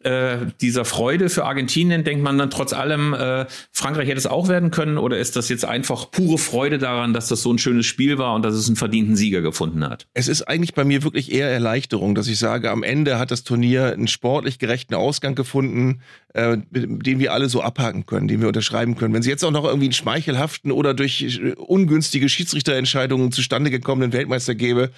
[0.05, 4.47] äh, dieser Freude für Argentinien denkt man dann trotz allem, äh, Frankreich hätte es auch
[4.47, 4.99] werden können?
[4.99, 8.35] Oder ist das jetzt einfach pure Freude daran, dass das so ein schönes Spiel war
[8.35, 10.05] und dass es einen verdienten Sieger gefunden hat?
[10.13, 13.43] Es ist eigentlich bei mir wirklich eher Erleichterung, dass ich sage, am Ende hat das
[13.43, 16.01] Turnier einen sportlich gerechten Ausgang gefunden,
[16.33, 19.13] äh, den wir alle so abhaken können, den wir unterschreiben können.
[19.13, 24.13] Wenn sie jetzt auch noch irgendwie einen schmeichelhaften oder durch äh, ungünstige Schiedsrichterentscheidungen zustande gekommenen
[24.13, 24.91] Weltmeister gäbe,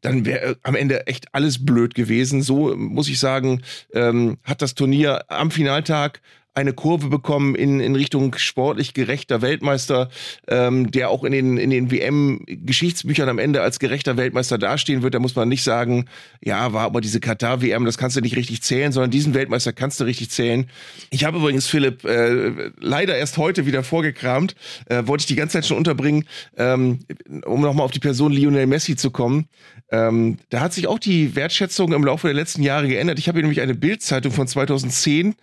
[0.00, 2.42] dann wäre äh, am Ende echt alles blöd gewesen.
[2.42, 6.20] So muss ich sagen, ähm, hat das Turnier am Finaltag
[6.56, 10.08] eine Kurve bekommen in, in Richtung sportlich gerechter Weltmeister,
[10.48, 15.14] ähm, der auch in den, in den WM-Geschichtsbüchern am Ende als gerechter Weltmeister dastehen wird.
[15.14, 16.06] Da muss man nicht sagen,
[16.42, 20.00] ja, war aber diese Katar-WM, das kannst du nicht richtig zählen, sondern diesen Weltmeister kannst
[20.00, 20.66] du richtig zählen.
[21.10, 24.54] Ich habe übrigens, Philipp, äh, leider erst heute wieder vorgekramt,
[24.86, 26.24] äh, wollte ich die ganze Zeit schon unterbringen,
[26.56, 27.00] ähm,
[27.44, 29.46] um nochmal auf die Person Lionel Messi zu kommen.
[29.90, 33.18] Ähm, da hat sich auch die Wertschätzung im Laufe der letzten Jahre geändert.
[33.18, 35.36] Ich habe hier nämlich eine Bildzeitung von 2010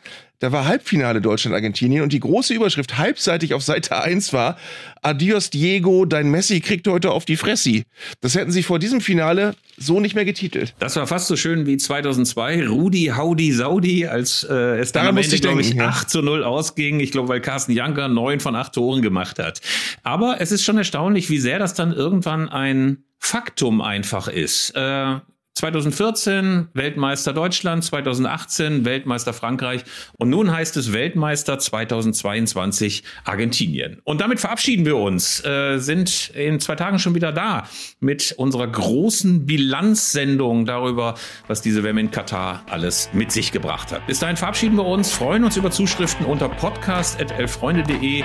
[0.43, 4.57] da war Halbfinale Deutschland-Argentinien und die große Überschrift halbseitig auf Seite 1 war
[5.01, 7.85] Adios Diego, dein Messi kriegt heute auf die Fressi.
[8.19, 10.75] Das hätten sie vor diesem Finale so nicht mehr getitelt.
[10.79, 15.17] Das war fast so schön wie 2002, Rudi Haudi Saudi, als äh, es dann Daran
[15.17, 15.87] am Ende, glaube ich, ja.
[15.87, 16.99] 8 zu 0 ausging.
[16.99, 19.61] Ich glaube, weil Carsten Janker neun von acht Toren gemacht hat.
[20.03, 24.75] Aber es ist schon erstaunlich, wie sehr das dann irgendwann ein Faktum einfach ist.
[24.75, 25.19] Äh,
[25.55, 29.83] 2014 Weltmeister Deutschland, 2018 Weltmeister Frankreich
[30.17, 34.01] und nun heißt es Weltmeister 2022 Argentinien.
[34.03, 37.67] Und damit verabschieden wir uns, äh, sind in zwei Tagen schon wieder da
[37.99, 41.13] mit unserer großen Bilanzsendung darüber,
[41.47, 44.05] was diese WM in Katar alles mit sich gebracht hat.
[44.07, 48.23] Bis dahin verabschieden wir uns, freuen uns über Zuschriften unter podcast.elfreunde.de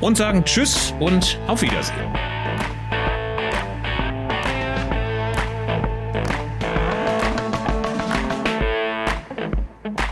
[0.00, 2.43] und sagen Tschüss und auf Wiedersehen.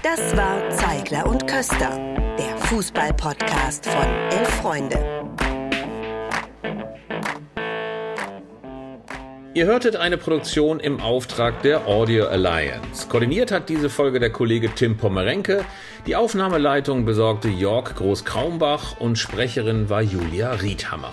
[0.03, 1.97] Das war Zeigler und Köster,
[2.37, 4.99] der Fußball-Podcast von Elf Freunde.
[9.55, 13.07] Ihr hörtet eine Produktion im Auftrag der Audio Alliance.
[13.09, 15.65] Koordiniert hat diese Folge der Kollege Tim Pommerenke.
[16.07, 21.13] Die Aufnahmeleitung besorgte Jörg Groß-Kraumbach und Sprecherin war Julia Riedhammer.